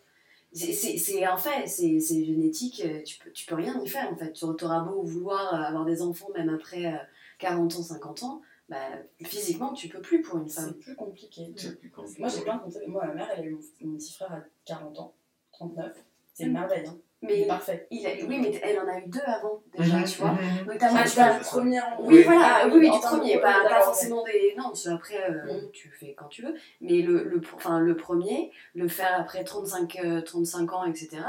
[0.53, 3.89] C'est- C'est c'est un fait, c'est c'est génétique, euh, tu peux, tu peux rien y
[3.89, 4.33] faire en fait.
[4.35, 6.99] Tu auras beau vouloir euh, avoir des enfants même après euh,
[7.39, 8.78] 40 ans, 50 ans, bah,
[9.24, 10.68] physiquement tu peux plus pour une femme.
[10.68, 11.52] C'est plus compliqué.
[11.56, 12.20] C'est plus compliqué.
[12.20, 12.86] Moi, j'ai plein de conseils.
[12.88, 15.14] Moi, ma mère, elle a eu mon, petit frère à 40 ans,
[15.52, 15.92] 39.
[16.34, 16.52] C'est une Mm.
[16.54, 16.86] merveille.
[16.86, 16.98] Hein.
[17.24, 17.86] Il Mais est parfait.
[17.92, 20.34] il a- oui, mais elle en a eu deux avant déjà, Mhm, tu vois.
[20.36, 21.50] Ah, tu parles fais du ça.
[21.52, 22.22] premier en- Oui, Oui.
[22.24, 24.54] voilà, Ah, oui, oui, du premier, pas, forcément des.
[24.58, 25.70] Non, après, euh, Mm.
[25.72, 29.96] tu fais quand tu veux, mais le, le, enfin, le premier, le faire après 35,
[30.04, 31.22] euh, 35 ans, etc.,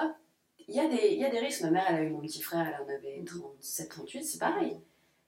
[0.67, 1.61] il y, a des- il y a des risques.
[1.61, 4.79] Ma mère, elle a eu mon petit frère, elle en avait 37, 38, c'est pareil.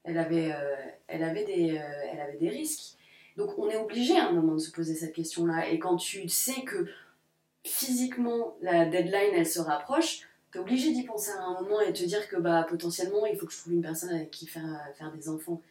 [0.05, 0.75] Elle avait, euh,
[1.07, 2.97] elle, avait des, euh, elle avait des risques.
[3.37, 5.69] Donc on est obligé à un moment de se poser cette question-là.
[5.69, 6.87] Et quand tu sais que
[7.63, 12.03] physiquement la deadline elle se rapproche, t'es obligé d'y penser à un moment et te
[12.03, 14.63] dire que bah potentiellement il faut que je trouve une personne avec qui faire,
[14.97, 15.61] faire des enfants.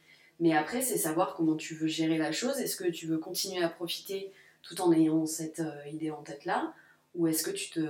[0.40, 2.58] Mais après c'est savoir comment tu veux gérer la chose.
[2.58, 4.32] Est-ce que tu veux continuer à profiter
[4.62, 6.74] tout en ayant cette euh, idée en tête là
[7.14, 7.80] ou est-ce que tu te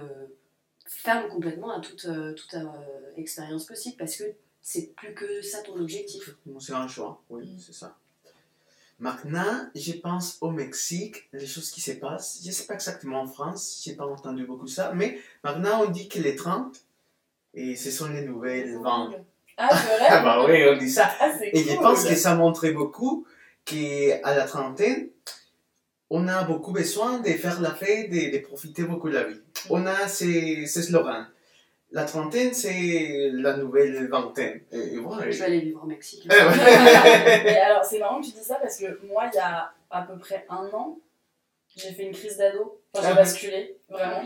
[0.86, 2.66] fermes complètement à toute, euh, toute euh,
[3.16, 3.97] expérience possible?
[3.97, 4.24] Parce que
[4.67, 6.31] c'est plus que ça ton objectif.
[6.59, 7.59] C'est un choix, oui, Mm.
[7.65, 7.97] c'est ça.
[8.99, 12.41] Maintenant, je pense au Mexique, les choses qui se passent.
[12.43, 15.83] Je ne sais pas exactement en France, je n'ai pas entendu beaucoup ça, mais maintenant
[15.85, 16.81] on dit que les 30,
[17.55, 19.12] et ce sont les nouvelles 20.
[19.57, 21.11] Ah, c'est vrai Ah bah oui, on dit ça.
[21.21, 23.27] Ah, Et je pense que ça montrait beaucoup
[23.65, 25.11] qu'à la trentaine,
[26.11, 29.41] on a beaucoup besoin de faire la fête, de, de profiter beaucoup de la vie.
[29.71, 31.27] On a ces, ces slogans.
[31.95, 34.61] La trentaine, c'est la nouvelle vingtaine.
[34.72, 35.30] Et, et voilà.
[35.30, 36.24] Je vais aller vivre au Mexique.
[36.26, 37.53] Eh ouais.
[37.53, 40.03] Et alors, c'est marrant que tu dis ça parce que moi, il y a à
[40.03, 40.99] peu près un an,
[41.76, 42.80] j'ai fait une crise d'ado.
[42.92, 43.14] Enfin, j'ai Ah.
[43.14, 44.22] basculé, vraiment.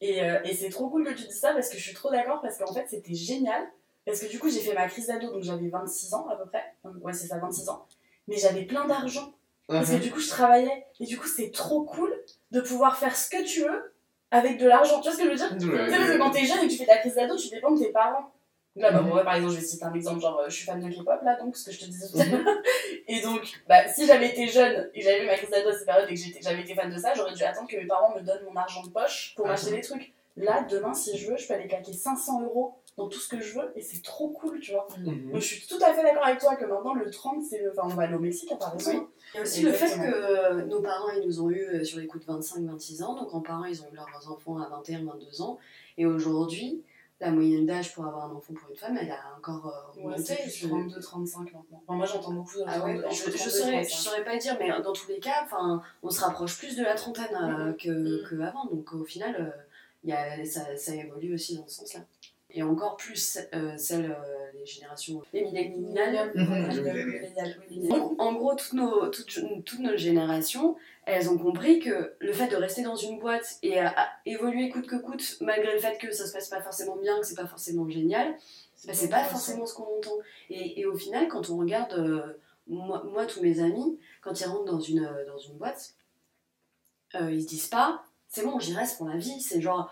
[0.00, 2.10] Et, euh, et c'est trop cool que tu dises ça parce que je suis trop
[2.12, 3.66] d'accord parce qu'en fait, c'était génial.
[4.06, 6.46] Parce que du coup, j'ai fait ma crise d'ado, donc j'avais 26 ans à peu
[6.48, 6.62] près.
[7.02, 7.84] Ouais, c'est ça, 26 ans.
[8.28, 9.32] Mais j'avais plein d'argent.
[9.66, 10.00] Parce que Mhm.
[10.00, 10.86] du coup, je travaillais.
[11.00, 12.14] Et du coup, c'est trop cool
[12.52, 13.92] de pouvoir faire ce que tu veux
[14.30, 15.00] avec de l'argent.
[15.00, 15.56] Tu vois ce que je veux dire?
[15.58, 17.48] Tu sais, parce que quand t'es jeune et que tu fais ta crise d'ado, tu
[17.48, 18.32] dépends de tes parents.
[18.76, 19.08] Là, bah, Mhm.
[19.08, 21.20] moi, par exemple, je vais citer un exemple, genre, euh, je suis fan de K-pop,
[21.24, 22.44] là, donc, ce que je te disais tout à l'heure.
[23.08, 25.86] Et donc, bah, si j'avais été jeune et j'avais eu ma crise d'ado à cette
[25.86, 28.20] période et que j'avais été fan de ça, j'aurais dû attendre que mes parents me
[28.20, 29.52] donnent mon argent de poche pour Mhm.
[29.52, 30.12] m'acheter des trucs.
[30.38, 33.40] Là, demain, si je veux, je peux aller claquer 500 euros dans tout ce que
[33.40, 34.86] je veux et c'est trop cool, tu vois.
[34.98, 35.32] Mhm.
[35.32, 37.62] Donc, je suis tout à fait d'accord avec toi que maintenant, le 30, c'est.
[37.70, 38.80] Enfin, on va aller au Mexique, apparemment.
[38.86, 39.00] Oui.
[39.34, 40.10] Il y a aussi le fait Exactement.
[40.12, 43.14] que euh, nos parents, ils nous ont eu euh, sur les coups de 25-26 ans.
[43.14, 45.58] Nos grands-parents, ils ont eu leurs enfants à 21-22 ans.
[45.98, 46.82] Et aujourd'hui,
[47.20, 50.04] la moyenne d'âge pour avoir un enfant pour une femme, elle a encore euh, Ouais,
[50.14, 50.22] augmenté.
[50.22, 51.82] c'est Je- 32-35 maintenant.
[51.86, 53.88] Enfin, moi j'entends beaucoup de Ah ouais, 32, je, entre je 32 et saurais, je
[53.88, 53.88] 35.
[53.90, 55.46] saurais pas dire, mais dans tous les cas,
[56.04, 57.76] on se rapproche plus de la trentaine euh, Mhm.
[57.76, 59.62] que, que avant, donc au final, euh,
[60.04, 62.00] y a, ça, ça évolue aussi dans ce sens-là.
[62.50, 66.32] Et encore plus euh, celles, euh, les générations, les milléniales.
[66.34, 66.68] Mhm.
[67.68, 68.00] Millénial.
[68.00, 72.48] En, en gros, toutes nos, toutes, toutes nos générations, elles ont compris que le fait
[72.48, 75.98] de rester dans une boîte et à, à évoluer coûte que coûte, malgré le fait
[75.98, 78.34] que ça se passe pas forcément bien, que c'est pas forcément génial,
[78.86, 80.16] bah, c'est pas forcément ce qu'on entend.
[80.48, 84.46] Et, et au final, quand on regarde, euh, moi, moi, tous mes amis, quand ils
[84.46, 85.94] rentrent dans une, euh, dans une boîte,
[87.14, 89.40] euh, ils se disent pas, c'est bon, j'y reste pour la vie.
[89.40, 89.90] C'est genre,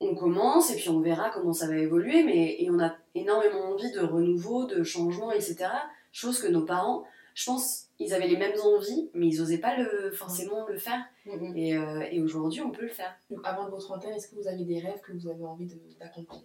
[0.00, 3.70] on commence et puis on verra comment ça va évoluer, mais et on a énormément
[3.72, 5.66] envie de renouveau, de changement, etc.
[6.12, 9.76] Chose que nos parents, je pense, ils avaient les mêmes envies, mais ils osaient pas
[9.76, 11.04] le, forcément le faire.
[11.26, 11.56] Mhm.
[11.56, 13.16] Et, euh, et aujourd'hui, on peut le faire.
[13.30, 15.98] Donc, avant vos trentaine, est-ce que vous avez des rêves que vous avez envie de-
[15.98, 16.42] d'accomplir?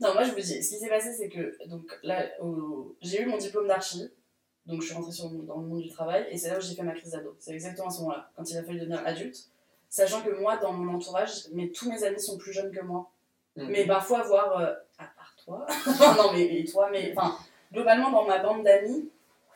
[0.00, 2.26] Non, moi je vous dis, ce qui s'est passé, c'est que donc là,
[3.02, 4.08] j'ai eu mon diplôme d'archi,
[4.64, 6.74] donc je suis rentrée sur, dans le monde du travail, et c'est là où j'ai
[6.74, 7.36] fait ma crise d'ado.
[7.38, 9.36] C'est exactement à ce moment-là, quand il a fallu devenir adulte.
[9.90, 13.10] Sachant que moi, dans mon entourage, mais tous mes amis sont plus jeunes que moi.
[13.56, 13.68] Mhm.
[13.70, 15.66] Mais parfois, voir, euh, à part toi,
[16.16, 17.36] non mais et toi, mais enfin,
[17.72, 19.10] globalement, dans ma bande d'amis,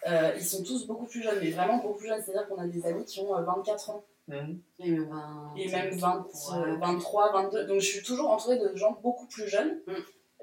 [0.08, 2.20] euh, ils sont tous beaucoup plus jeunes, mais vraiment beaucoup plus jeunes.
[2.22, 4.04] C'est-à-dire qu'on a des amis qui ont euh, 24 ans.
[4.28, 4.58] Mhm.
[4.80, 6.68] Et même, ben, et même 20, Ouais.
[6.72, 7.66] euh, 23, 22.
[7.66, 9.78] Donc je suis toujours entourée de gens beaucoup plus jeunes.
[9.86, 9.92] Mm.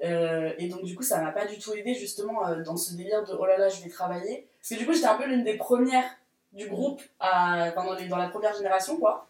[0.04, 2.94] Euh, et donc du coup, ça m'a pas du tout aidé justement euh, dans ce
[2.94, 4.48] délire de oh là là, je vais travailler.
[4.60, 6.08] Parce que du coup, j'étais un peu l'une des premières
[6.52, 9.26] du groupe à, enfin, dans, les- dans la première génération, quoi.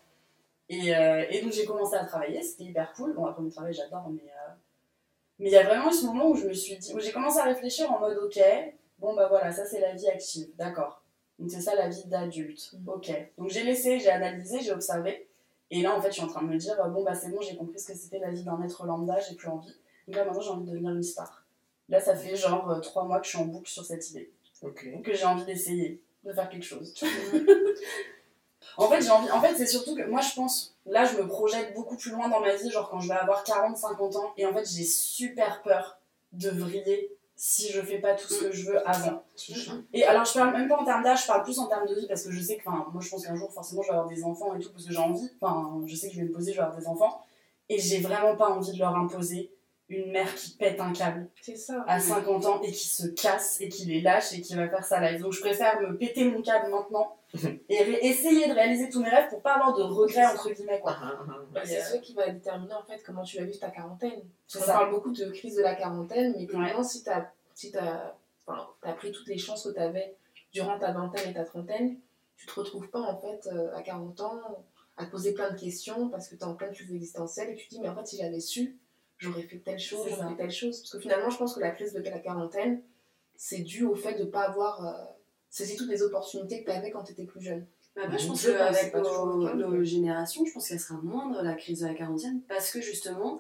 [0.75, 3.13] Et, euh, et donc j'ai commencé à travailler, c'était hyper cool.
[3.15, 4.53] Bon, après mon travail, j'adore, mais euh,
[5.39, 7.13] mais il y a vraiment eu ce moment où je me suis dit, où j'ai
[7.13, 8.41] commencé à réfléchir en mode ok,
[8.99, 11.03] bon bah voilà, ça c'est la vie active, d'accord.
[11.39, 12.89] Donc c'est ça la vie d'adulte, Mhm.
[12.89, 13.11] ok.
[13.39, 15.29] Donc j'ai laissé, j'ai analysé, j'ai observé.
[15.71, 17.41] Et là en fait, je suis en train de me dire, bon bah c'est bon,
[17.41, 19.75] j'ai compris ce que c'était la vie d'un être lambda, j'ai plus envie.
[20.07, 21.45] Donc là maintenant, j'ai envie de devenir une star.
[21.89, 24.31] Là, ça fait genre euh, trois mois que je suis en boucle sur cette idée,
[24.63, 24.87] Ok.
[25.03, 26.95] que j'ai envie d'essayer, de faire quelque chose.
[28.77, 29.31] En fait, j'ai envie.
[29.31, 30.75] En fait, c'est surtout que moi, je pense.
[30.87, 33.45] Là, je me projette beaucoup plus loin dans ma vie, genre quand je vais avoir
[33.45, 34.33] 40, 50 ans.
[34.37, 35.99] Et en fait, j'ai super peur
[36.33, 39.25] de vriller si je fais pas tout ce que je veux avant.
[39.93, 41.95] Et alors, je parle même pas en termes d'âge, je parle plus en termes de
[41.95, 43.95] vie parce que je sais que, enfin, moi, je pense qu'un jour, forcément, je vais
[43.95, 45.31] avoir des enfants et tout parce que j'ai envie.
[45.41, 47.21] Enfin, je sais que je vais me poser, je vais avoir des enfants.
[47.69, 49.51] Et j'ai vraiment pas envie de leur imposer
[49.89, 51.85] une mère qui pète un câble ça.
[51.87, 54.85] à 50 ans et qui se casse et qui les lâche et qui va faire
[54.85, 55.21] sa life.
[55.21, 57.17] Donc je préfère me péter mon câble maintenant
[57.69, 60.95] et essayer de réaliser tous mes rêves pour pas avoir de regrets entre guillemets quoi.
[61.01, 61.33] Ah, ah, ah.
[61.51, 64.21] Bah, c'est euh, ça qui va déterminer en fait comment tu vas vivre ta quarantaine.
[64.55, 64.67] On ça.
[64.67, 66.47] parle beaucoup de crise de la quarantaine, mais Ouais.
[66.47, 67.73] clairement, si tu as, si
[68.47, 70.15] enfin, t'as pris toutes les chances que tu avais
[70.53, 71.97] durant ta vingtaine et ta trentaine,
[72.37, 74.65] tu te retrouves pas en fait euh, à 40 ans
[74.99, 77.55] à te poser plein de questions parce que tu es en pleine crise existentielle et
[77.55, 78.77] tu te dis, mais en fait, si j'avais su,
[79.17, 80.81] j'aurais fait telle chose, j'aurais fait telle chose.
[80.81, 82.83] Parce que finalement, je pense que la crise de la quarantaine,
[83.35, 84.93] c'est dû au fait de ne pas avoir euh,
[85.53, 87.67] saisi toutes les opportunités que tu avais quand tu étais plus jeune.
[87.95, 91.87] Mais après, je pense qu'avec nos, générations, je pense qu'elle sera moindre, la crise de
[91.87, 93.39] la quarantaine, parce que justement,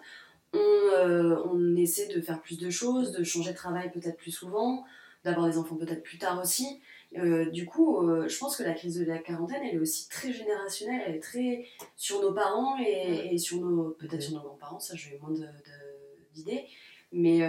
[0.52, 4.30] on, euh, on essaie de faire plus de choses, de changer de travail peut-être plus
[4.30, 4.84] souvent,
[5.24, 6.80] d'avoir des enfants peut-être plus tard aussi.
[7.16, 10.06] Euh, du coup, euh, je pense que la crise de la quarantaine, elle est aussi
[10.10, 11.64] très générationnelle, elle est très
[11.96, 15.38] sur nos parents et, et sur nos peut-être sur nos grands-parents, ça j'ai moins de-
[15.38, 16.64] de- d'idées.
[17.12, 17.40] Mais,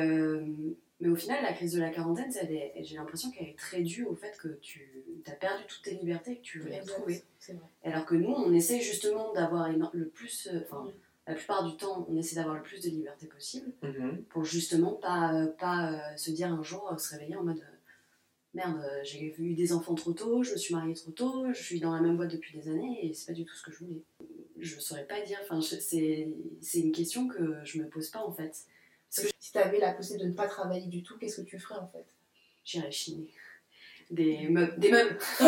[1.04, 4.16] mais au final, la crise de la quarantaine, j'ai l'impression qu'elle est très due au
[4.16, 7.22] fait que tu as perdu toutes tes libertés et que tu veux les retrouver.
[7.84, 10.94] Alors que nous, on essaie justement d'avoir le plus, euh, enfin, Oui.
[11.28, 14.24] la plupart du temps, on essaie d'avoir le plus de liberté possible Mhm.
[14.30, 17.62] pour justement pas, euh, pas euh, se dire un jour, se réveiller en mode
[18.54, 21.82] merde, j'ai eu des enfants trop tôt, je me suis mariée trop tôt, je suis
[21.82, 23.80] dans la même boîte depuis des années et c'est pas du tout ce que je
[23.84, 24.04] voulais.
[24.60, 28.56] Je saurais pas dire, enfin, c'est une question que je me pose pas en fait.
[29.16, 31.80] Si tu avais la possibilité de ne pas travailler du tout, qu'est-ce que tu ferais
[31.80, 32.06] en fait?
[32.66, 33.28] J'irais chiner.
[34.10, 34.74] Des meubles.
[34.80, 35.18] Des meubles.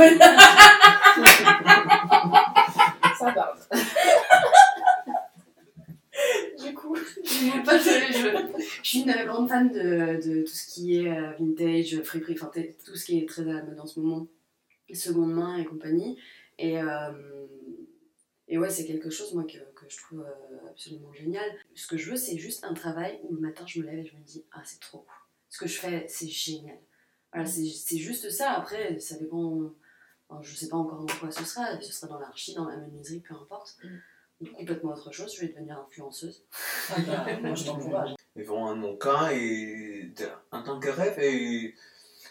[3.18, 3.56] Ça va.
[6.66, 11.10] Du coup, je, je- je suis une grande fan de, de tout ce qui est
[11.12, 12.50] euh, vintage, friperie, enfin
[12.86, 14.26] tout ce qui est très à la mode en ce moment,
[14.94, 16.18] seconde main et compagnie.
[16.58, 17.46] Et, euh,
[18.48, 21.50] et ouais, c'est quelque chose moi que, que je trouve euh, absolument génial.
[21.74, 24.06] Ce que je veux, c'est juste un travail où le matin je me lève et
[24.06, 25.16] je me dis Ah, c'est trop cool.
[25.50, 26.78] Ce que je fais, c'est génial.
[27.32, 28.52] Voilà, c'est juste ça.
[28.52, 29.72] Après, ça dépend.
[30.30, 31.80] enfin, je sais pas encore dans quoi ce sera.
[31.82, 33.78] Ce sera dans l'archi, dans la menuiserie, peu importe.
[34.42, 35.34] Ou complètement autre chose.
[35.36, 36.46] Je vais devenir influenceuse.
[36.90, 38.16] Ah bah, moi je t'encourage.
[38.36, 40.12] Mais vraiment, mon cas, et
[40.52, 41.74] en tant que rêve, et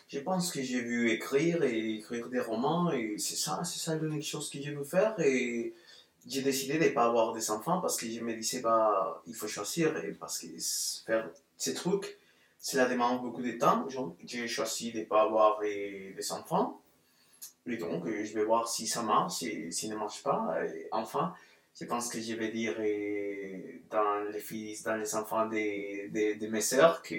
[0.09, 3.97] je pense que j'ai vu écrire et écrire des romans, et c'est ça, c'est ça
[3.97, 5.19] l'unique chose que j'ai veux faire.
[5.19, 5.75] Et
[6.27, 9.35] j'ai décidé de ne pas avoir des enfants parce que je me disais, bah, il
[9.35, 10.47] faut choisir, et parce que
[11.07, 12.19] faire ces trucs,
[12.59, 13.87] cela demande beaucoup de temps.
[14.25, 16.81] J'ai choisi de ne pas avoir des enfants.
[17.67, 20.55] Et donc, euh, je vais voir si ça marche et s'il ne marche pas.
[20.93, 21.35] Enfin,
[21.79, 22.75] je pense que je vais dire
[23.91, 27.15] dans les fils, dans les enfants de, de, mes sœurs, que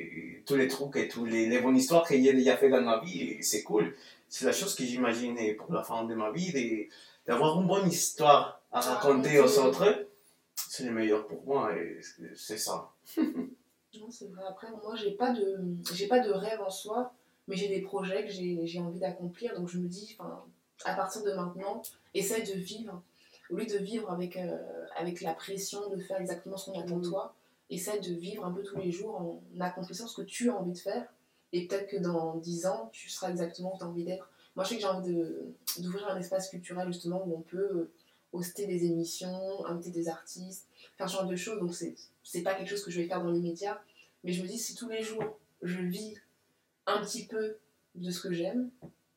[0.45, 3.37] tous les trucs et toutes les, bonnes histoires y a déjà fait dans ma vie,
[3.41, 3.95] c'est cool.
[4.29, 6.87] C'est la chose que j'imagine pour la fin de ma vie,
[7.25, 10.07] d'avoir une bonne histoire à raconter aux autres.
[10.55, 11.99] C'est le meilleur pour moi et
[12.35, 12.91] c'est ça.
[13.17, 14.43] non, c'est vrai.
[14.47, 15.63] Après, moi, j'ai pas de,
[15.93, 17.13] j'ai pas de rêve en soi,
[17.47, 19.55] mais j'ai des projets que j'ai envie d'accomplir.
[19.55, 20.17] Donc, je me dis,
[20.83, 21.81] à partir de maintenant,
[22.13, 23.01] essaie de vivre
[23.51, 24.57] au lieu de vivre avec, euh,
[24.97, 27.11] avec la pression de faire exactement ce qu'on attend de mm.
[27.11, 27.35] toi,
[27.69, 30.73] essaie de vivre un peu tous les jours en accomplissant ce que tu as envie
[30.73, 31.07] de faire.
[31.53, 34.29] Et peut-être que dans 10 ans, tu seras exactement où tu as envie d'être.
[34.55, 35.15] Moi, je sais que j'ai envie
[35.79, 37.91] d'ouvrir un espace culturel justement où on peut euh,
[38.35, 40.67] hoster des émissions, inviter des artistes,
[40.97, 41.59] faire ce genre de choses.
[41.59, 41.73] Donc,
[42.23, 43.81] c'est pas quelque chose que je vais faire dans l'immédiat.
[44.23, 46.15] Mais je me dis, si tous les jours, je vis
[46.85, 47.57] un petit peu
[47.95, 48.69] de ce que j'aime,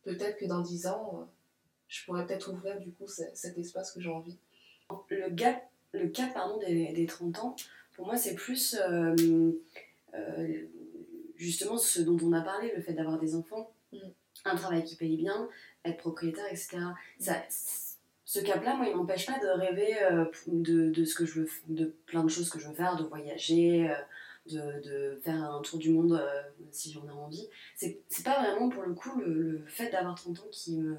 [0.04, 1.28] peut-être que dans 10 ans,
[1.88, 4.36] je pourrais peut-être ouvrir du coup cet espace que j'ai envie.
[5.10, 5.62] Le gap,
[5.92, 7.56] le cap pardon, des, des 30 ans,
[7.98, 9.52] pour moi, c'est plus euh,
[10.14, 10.66] euh,
[11.36, 13.98] justement ce dont on a parlé, le fait d'avoir des enfants, mm.
[14.44, 15.48] un travail qui paye bien,
[15.84, 16.78] être propriétaire, etc.
[17.18, 17.42] Ça,
[18.29, 21.49] ce cap-là, moi, il m'empêche pas de rêver euh, de, de, ce que je veux,
[21.68, 23.91] de plein de choses que je veux faire, de voyager,
[24.51, 26.22] de, de, faire un tour du monde
[26.70, 27.49] si j'en ai envie.
[27.76, 30.99] C'est pas vraiment pour le coup le, le fait d'avoir 30 ans qui me,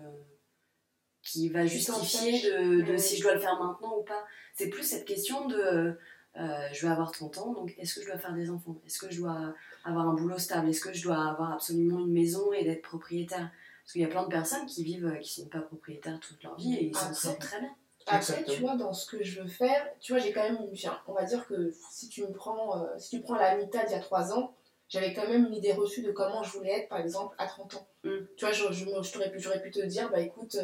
[1.22, 2.50] qui va justifier
[2.82, 4.26] de, si je dois le faire maintenant ou pas.
[4.56, 5.96] C'est plus cette question de
[6.40, 8.82] euh, je vais avoir 30 ans, donc est-ce que je dois faire des enfants?
[8.86, 9.54] Est-ce que je dois
[9.84, 10.70] avoir un boulot stable?
[10.70, 13.52] Est-ce que je dois avoir absolument une maison et d'être propriétaire?
[13.90, 16.20] Parce qu'il y a plein de personnes qui vivent, euh, qui ne sont pas propriétaires
[16.20, 17.74] toute leur vie et ils s'en sortent très bien.
[18.06, 20.60] Après, tu vois, dans ce que je veux faire, tu vois, j'ai quand même,
[21.08, 23.94] on va dire que si tu me prends, euh, si tu prends la mitad d'il
[23.94, 24.54] y a 3 ans,
[24.90, 27.74] j'avais quand même une idée reçue de comment je voulais être, par exemple, à 30
[27.74, 27.88] ans.
[28.04, 28.10] Mm.
[28.38, 28.86] Tu vois, j'aurais je,
[29.32, 30.56] pu, pu te dire, bah écoute,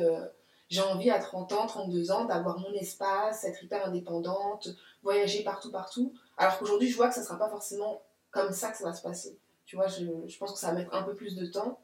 [0.69, 4.69] j'ai envie à 30 ans, 32 ans d'avoir mon espace, être hyper indépendante,
[5.01, 6.13] voyager partout, partout.
[6.38, 8.93] Alors qu'aujourd'hui, je vois que ça ne sera pas forcément comme ça que ça va
[8.93, 9.36] se passer.
[9.65, 11.80] Tu vois, je, je pense que ça va mettre un peu plus de temps.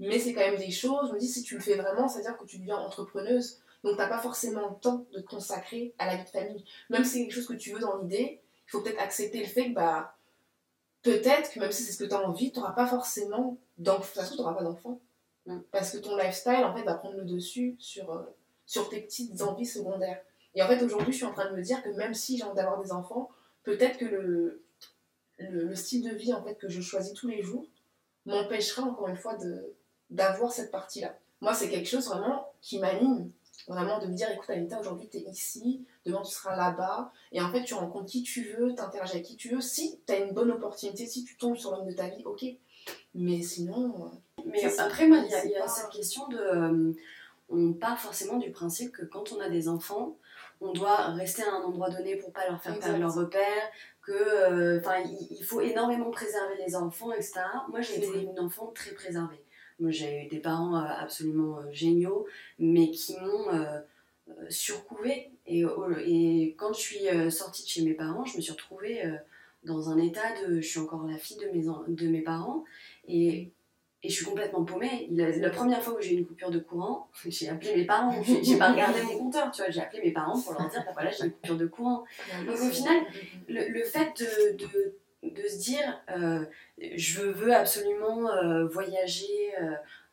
[0.00, 2.36] Mais c'est quand même des choses, je me dis, si tu le fais vraiment, c'est-à-dire
[2.36, 3.60] que tu deviens entrepreneuse.
[3.82, 6.64] Donc, tu n'as pas forcément le temps de te consacrer à la vie de famille.
[6.90, 9.46] Même si c'est quelque chose que tu veux dans l'idée, il faut peut-être accepter le
[9.46, 10.16] fait que, bah,
[11.02, 14.00] peut-être que même si c'est ce que tu as envie, tu n'auras pas forcément d'enfants.
[14.00, 15.00] De toute façon, tu n'auras pas d'enfants.
[15.46, 15.60] Mm.
[15.70, 18.22] Parce que ton lifestyle, en fait, va prendre le dessus sur, euh,
[18.66, 20.20] sur tes petites envies secondaires.
[20.54, 22.44] Et en fait, aujourd'hui, je suis en train de me dire que même si j'ai
[22.44, 23.30] envie d'avoir des enfants,
[23.62, 24.64] peut-être que le,
[25.38, 27.66] le, style de vie en fait, que je choisis tous les jours
[28.24, 29.36] m'empêchera, encore une fois,
[30.10, 31.16] d'avoir cette partie-là.
[31.40, 33.30] Moi, c'est quelque chose vraiment qui m'anime.
[33.68, 37.12] Vraiment de me dire, écoute Anita, aujourd'hui tu es ici, demain tu seras là-bas.
[37.32, 39.60] Et en fait, tu rencontres qui tu veux, tu interagis avec qui tu veux.
[39.60, 42.44] Si tu as une bonne opportunité, si tu tombes sur l'homme de ta vie, ok.
[43.14, 46.38] Mais sinon, euh, mais après, moi, il y a, cette question de.
[46.38, 46.92] Euh,
[47.48, 50.16] on part forcément du principe que quand on a des enfants,
[50.60, 53.70] on doit rester à un endroit donné pour pas leur faire perdre leur repère,
[54.02, 54.80] que euh,
[55.30, 57.40] il, faut énormément préserver les enfants, etc.
[57.68, 59.42] Moi j'ai été une enfant très préservée.
[59.78, 62.26] Moi j'ai eu des parents euh, absolument géniaux,
[62.58, 63.46] mais qui m'ont
[64.48, 65.30] surcouvé.
[65.46, 65.64] Et,
[66.04, 69.02] et, quand je suis sortie de chez mes parents, je me suis retrouvée
[69.62, 70.60] dans un état de.
[70.60, 72.64] Je suis encore la fille de mes, de mes parents.
[73.06, 73.50] Et
[74.06, 75.08] et je suis complètement paumée.
[75.10, 78.14] La, première fois où j'ai eu une coupure de courant, j'ai appelé mes parents.
[78.42, 79.70] J'ai pas regardé mon compteur, tu vois.
[79.70, 82.04] J'ai appelé mes parents pour leur dire bah voilà, j'ai une coupure de courant.
[82.46, 83.02] Donc au final,
[83.48, 84.94] le, fait de, de,
[85.34, 86.44] de, se dire euh,
[86.78, 89.52] je veux absolument euh, voyager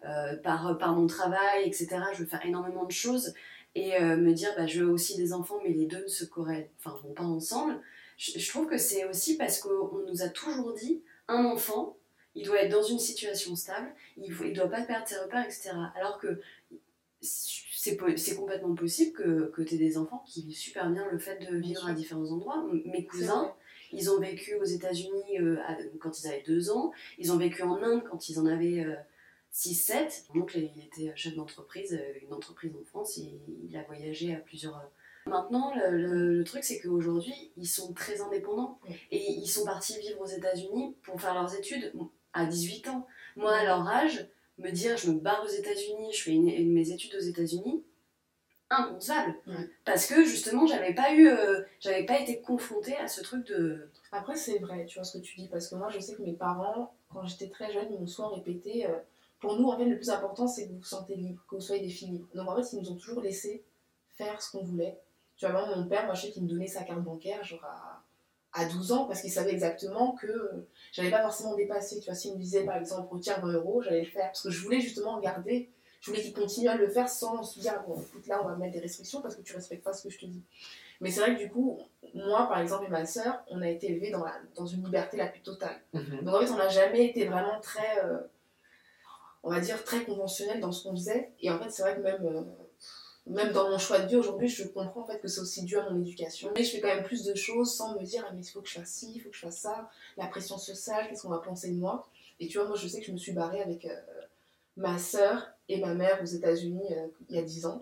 [0.06, 1.88] euh, par, par mon travail, etc.
[2.14, 3.34] Je veux faire énormément de choses.
[3.76, 6.96] Et me dire bah, je veux aussi des enfants, mais les deux ne se enfin,
[7.04, 7.80] vont pas ensemble.
[8.18, 11.98] Je, je trouve que c'est aussi parce qu'on nous a toujours dit un enfant,
[12.36, 13.88] il doit être dans une situation stable,
[14.18, 15.72] il ne doit pas perdre ses repères, etc.
[15.96, 16.40] Alors que
[17.24, 21.40] c'est complètement possible que, que tu aies des enfants qui vivent super bien le fait
[21.40, 22.64] de vivre à différents endroits.
[22.86, 23.54] Mes cousins,
[23.94, 25.58] ils ont vécu aux États-Unis euh,
[26.00, 28.86] quand ils avaient 2 ans, ils ont vécu en Inde quand ils en avaient
[29.54, 30.34] 6-7.
[30.36, 33.40] Donc il était chef d'entreprise, euh, une entreprise en France, il,
[33.70, 34.76] il, a voyagé à plusieurs.
[34.76, 34.88] Euh,
[35.26, 38.78] Maintenant, le, le, truc, c'est qu'aujourd'hui, ils sont très indépendants
[39.10, 41.94] et ils sont partis vivre aux États-Unis pour faire leurs études
[42.34, 43.08] à 18 ans.
[43.38, 44.28] Moi, à leur âge,
[44.58, 47.86] me dire je me barre aux États-Unis, je fais mes études aux États-Unis,
[48.80, 49.36] inconcevable.
[49.86, 53.90] Parce que justement, j'avais pas eu, euh, j'avais pas été confrontée à ce truc de.
[54.12, 56.22] Après, c'est vrai, tu vois ce que tu dis, parce que moi, je sais que
[56.22, 58.94] mes parents, quand j'étais très jeune, ils m'ont souvent répété euh,
[59.40, 61.62] pour nous, en fait, le plus important, c'est que vous vous sentez libre, que vous
[61.62, 62.28] soyez des filles libres.
[62.34, 63.64] Donc, en fait, ils nous ont toujours laissé
[64.18, 65.00] faire ce qu'on voulait.
[65.36, 68.04] Tu vois, mon père, moi, je sais qu'il me donnait sa carte bancaire, genre à
[68.54, 72.00] à 12 ans parce qu'il savait exactement que euh, j'allais pas forcément dépasser.
[72.00, 74.52] Tu vois, s'il me disait par exemple retiens 20 euros, j'allais le faire parce que
[74.52, 75.70] je voulais justement garder,
[76.04, 78.58] je voulais qu'il continue à le faire sans se dire bon, écoute, là on va
[78.58, 80.42] mettre des restrictions parce que tu respectes pas ce que je te dis.
[81.00, 81.80] Mais c'est vrai que du coup,
[82.14, 85.16] moi par exemple et ma soeur, on a été élevés dans, la, dans une liberté
[85.16, 85.80] la plus totale.
[85.94, 86.24] Mhm.
[86.24, 88.18] Donc en fait, on n'a jamais été vraiment très, euh,
[89.44, 91.32] on va dire, très conventionnel dans ce qu'on faisait.
[91.40, 92.42] Et en fait, c'est vrai que même, euh,
[93.26, 95.78] même dans mon choix de vie aujourd'hui, je comprends en fait que c'est aussi dû
[95.78, 96.52] à mon éducation.
[96.54, 98.60] Mais je fais quand même plus de choses sans me dire, ah, mais il faut
[98.60, 101.30] que je fasse ci, il faut que je fasse ça, la pression sociale, qu'est-ce qu'on
[101.30, 102.06] va penser de moi?
[102.42, 103.96] Et tu vois, moi, je sais que je me suis barrée avec euh,
[104.76, 107.82] ma sœur et ma mère aux États-Unis euh, il y a 10 ans.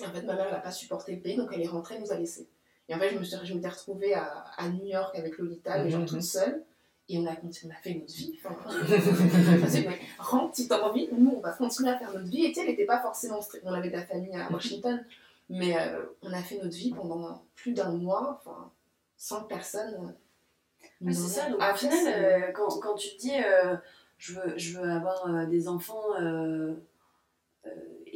[0.00, 2.02] Et en fait, ma mère, n'a pas supporté le pays, donc elle est rentrée, elle
[2.02, 2.48] nous a laissés.
[2.88, 5.82] Et en fait, je me suis, je m'étais retrouvée à, à New York avec Lolita,
[5.82, 6.06] les gens Mhm.
[6.06, 6.62] toute seule.
[7.08, 8.36] Et on a, continué, on a fait notre vie.
[8.44, 8.56] Enfin,
[9.84, 12.44] mais rentre si t'as envie, nous, on va continuer à faire notre vie.
[12.44, 13.64] Et tu sais, elle n'était pas forcément stricte.
[13.66, 15.04] On avait de la famille à Washington,
[15.48, 18.70] mais euh, on a fait notre vie pendant plus d'un mois, enfin,
[19.16, 19.94] sans que personne.
[19.94, 21.48] euh, Oui, c'est ça.
[21.48, 23.76] Donc, au Après, final, euh, quand, quand tu te dis euh,
[24.18, 26.74] je, veux, je veux avoir euh, des enfants, euh, euh,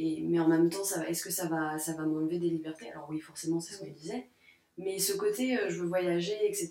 [0.03, 2.89] et, mais en même temps, est-ce que ça va, ça va m'enlever des libertés?
[2.91, 4.27] Alors, oui, forcément, c'est ce qu'on disait.
[4.77, 6.69] Mais ce côté euh, je veux voyager, etc.,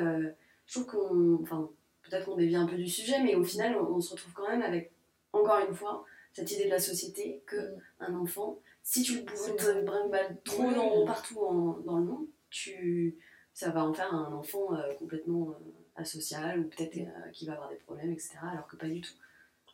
[0.00, 0.30] euh,
[0.66, 1.42] je trouve qu'on.
[1.42, 1.68] Enfin,
[2.02, 4.48] peut-être qu'on dévie un peu du sujet, mais au final, on, on se retrouve quand
[4.48, 4.92] même avec,
[5.32, 7.80] encore une fois, cette idée de la société que Mm.
[8.00, 10.74] un enfant, si tu le brinques trop Oui.
[10.74, 13.18] dans, partout en- dans le monde, tu,
[13.52, 15.54] ça va en faire un enfant euh, complètement
[15.96, 18.38] asocial ou peut-être euh, qui va avoir des problèmes, etc.
[18.52, 19.12] Alors que pas du tout.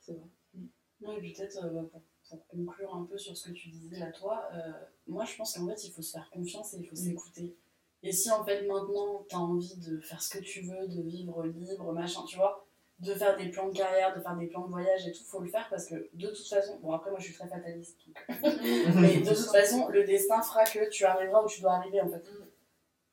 [0.01, 0.29] c'est vrai.
[1.03, 1.61] Non, et peut-être
[1.93, 2.03] pour,
[2.37, 4.73] pour conclure un peu sur ce que tu disais à toi, euh,
[5.07, 6.99] moi je pense qu'en fait il faut se faire confiance et il faut Mm.
[6.99, 7.57] s'écouter.
[8.03, 11.45] Et si en fait maintenant t'as envie de faire ce que tu veux, de vivre
[11.47, 12.65] libre, machin, tu vois,
[13.01, 15.41] de faire des plans de carrière, de faire des plans de voyage et tout, faut
[15.41, 18.17] le faire parce que de toute façon, bon après moi je suis très fataliste, donc-
[18.97, 22.09] mais de toute façon le destin fera que tu arriveras où tu dois arriver en
[22.09, 22.25] fait.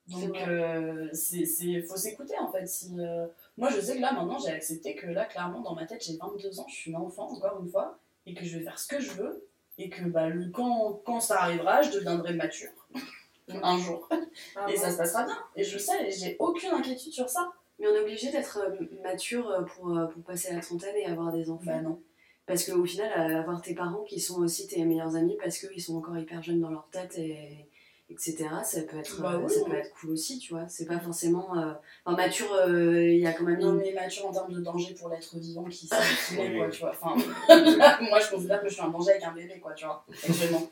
[0.07, 1.09] Donc C'est euh,
[1.45, 2.65] c'est- faut s'écouter en fait.
[2.67, 5.85] Si, euh, Moi je sais que là maintenant j'ai accepté que là clairement dans ma
[5.85, 8.63] tête j'ai 22 ans, je suis une enfant encore une fois, et que je vais
[8.63, 9.47] faire ce que je veux,
[9.77, 12.71] et que bah, le, quand, quand ça arrivera, je deviendrai mature
[13.49, 14.07] un jour.
[14.55, 14.77] Ah, Et ouais.
[14.77, 15.37] ça se passera bien.
[15.55, 17.51] Et je sais, et j'ai aucune inquiétude sur ça.
[17.79, 21.05] Mais on est obligé d'être euh, mature euh, pour, euh, pour passer la trentaine et
[21.05, 21.65] avoir des enfants.
[21.65, 21.99] Bah non.
[22.45, 25.95] Parce qu'au final, avoir tes parents qui sont aussi tes meilleurs amis parce qu'ils sont
[25.95, 27.69] encore hyper jeunes dans leur tête et
[28.09, 28.45] etc.
[28.63, 29.71] Ça peut être, Bah euh, oui, ça oui.
[29.71, 30.67] peut être cool aussi, tu vois.
[30.67, 31.57] C'est pas forcément.
[31.57, 31.73] euh,
[32.05, 33.77] Enfin, mature, euh, il y a quand même Non une.
[33.77, 35.95] mais mature en termes de danger pour l'être vivant qui sait
[36.27, 36.57] qui est, Oui.
[36.57, 36.91] quoi, tu vois.
[36.91, 37.15] Enfin,
[38.01, 40.69] moi je considère que je suis un danger avec un bébé, quoi, tu vois, actuellement.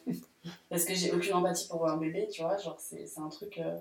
[0.70, 3.58] Parce que j'ai aucune empathie pour un bébé, tu vois, genre c'est c'est un truc...
[3.60, 3.78] euh,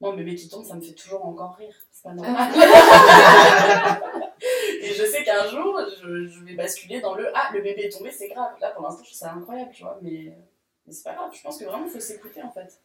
[0.00, 1.74] Moi, un bébé qui tombe, ça me fait toujours encore rire.
[1.92, 2.52] C'est pas normal.
[4.82, 7.90] Et je sais qu'un jour, je, je vais basculer dans le Ah, le bébé est
[7.90, 8.52] tombé, c'est grave.
[8.60, 9.98] Là, pour l'instant, je trouve ça incroyable, tu vois.
[10.02, 10.32] Mais,
[10.86, 11.30] mais c'est pas grave.
[11.34, 12.80] Je pense que vraiment, il faut s'écouter, en fait.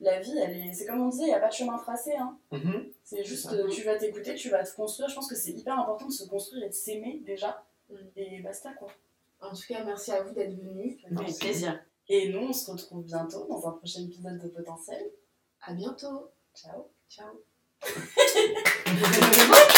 [0.00, 0.72] La vie, elle est...
[0.72, 2.14] c'est comme on disait, il n'y a pas de chemin tracé.
[2.16, 2.38] Hein.
[2.52, 2.90] Mhm.
[3.04, 3.54] C'est juste, ça.
[3.54, 5.08] euh, tu vas t'écouter, tu vas te construire.
[5.08, 7.64] Je pense que c'est hyper important de se construire et de s'aimer déjà.
[7.90, 7.94] Mm.
[8.16, 8.88] Et basta, quoi.
[9.42, 10.98] En tout cas, merci à vous d'être venus.
[11.04, 11.78] Avec plaisir.
[12.08, 15.10] Et nous, on se retrouve bientôt dans un prochain épisode de Potentiel.
[15.62, 16.30] À bientôt.
[16.54, 16.88] Ciao.
[17.08, 17.28] Ciao.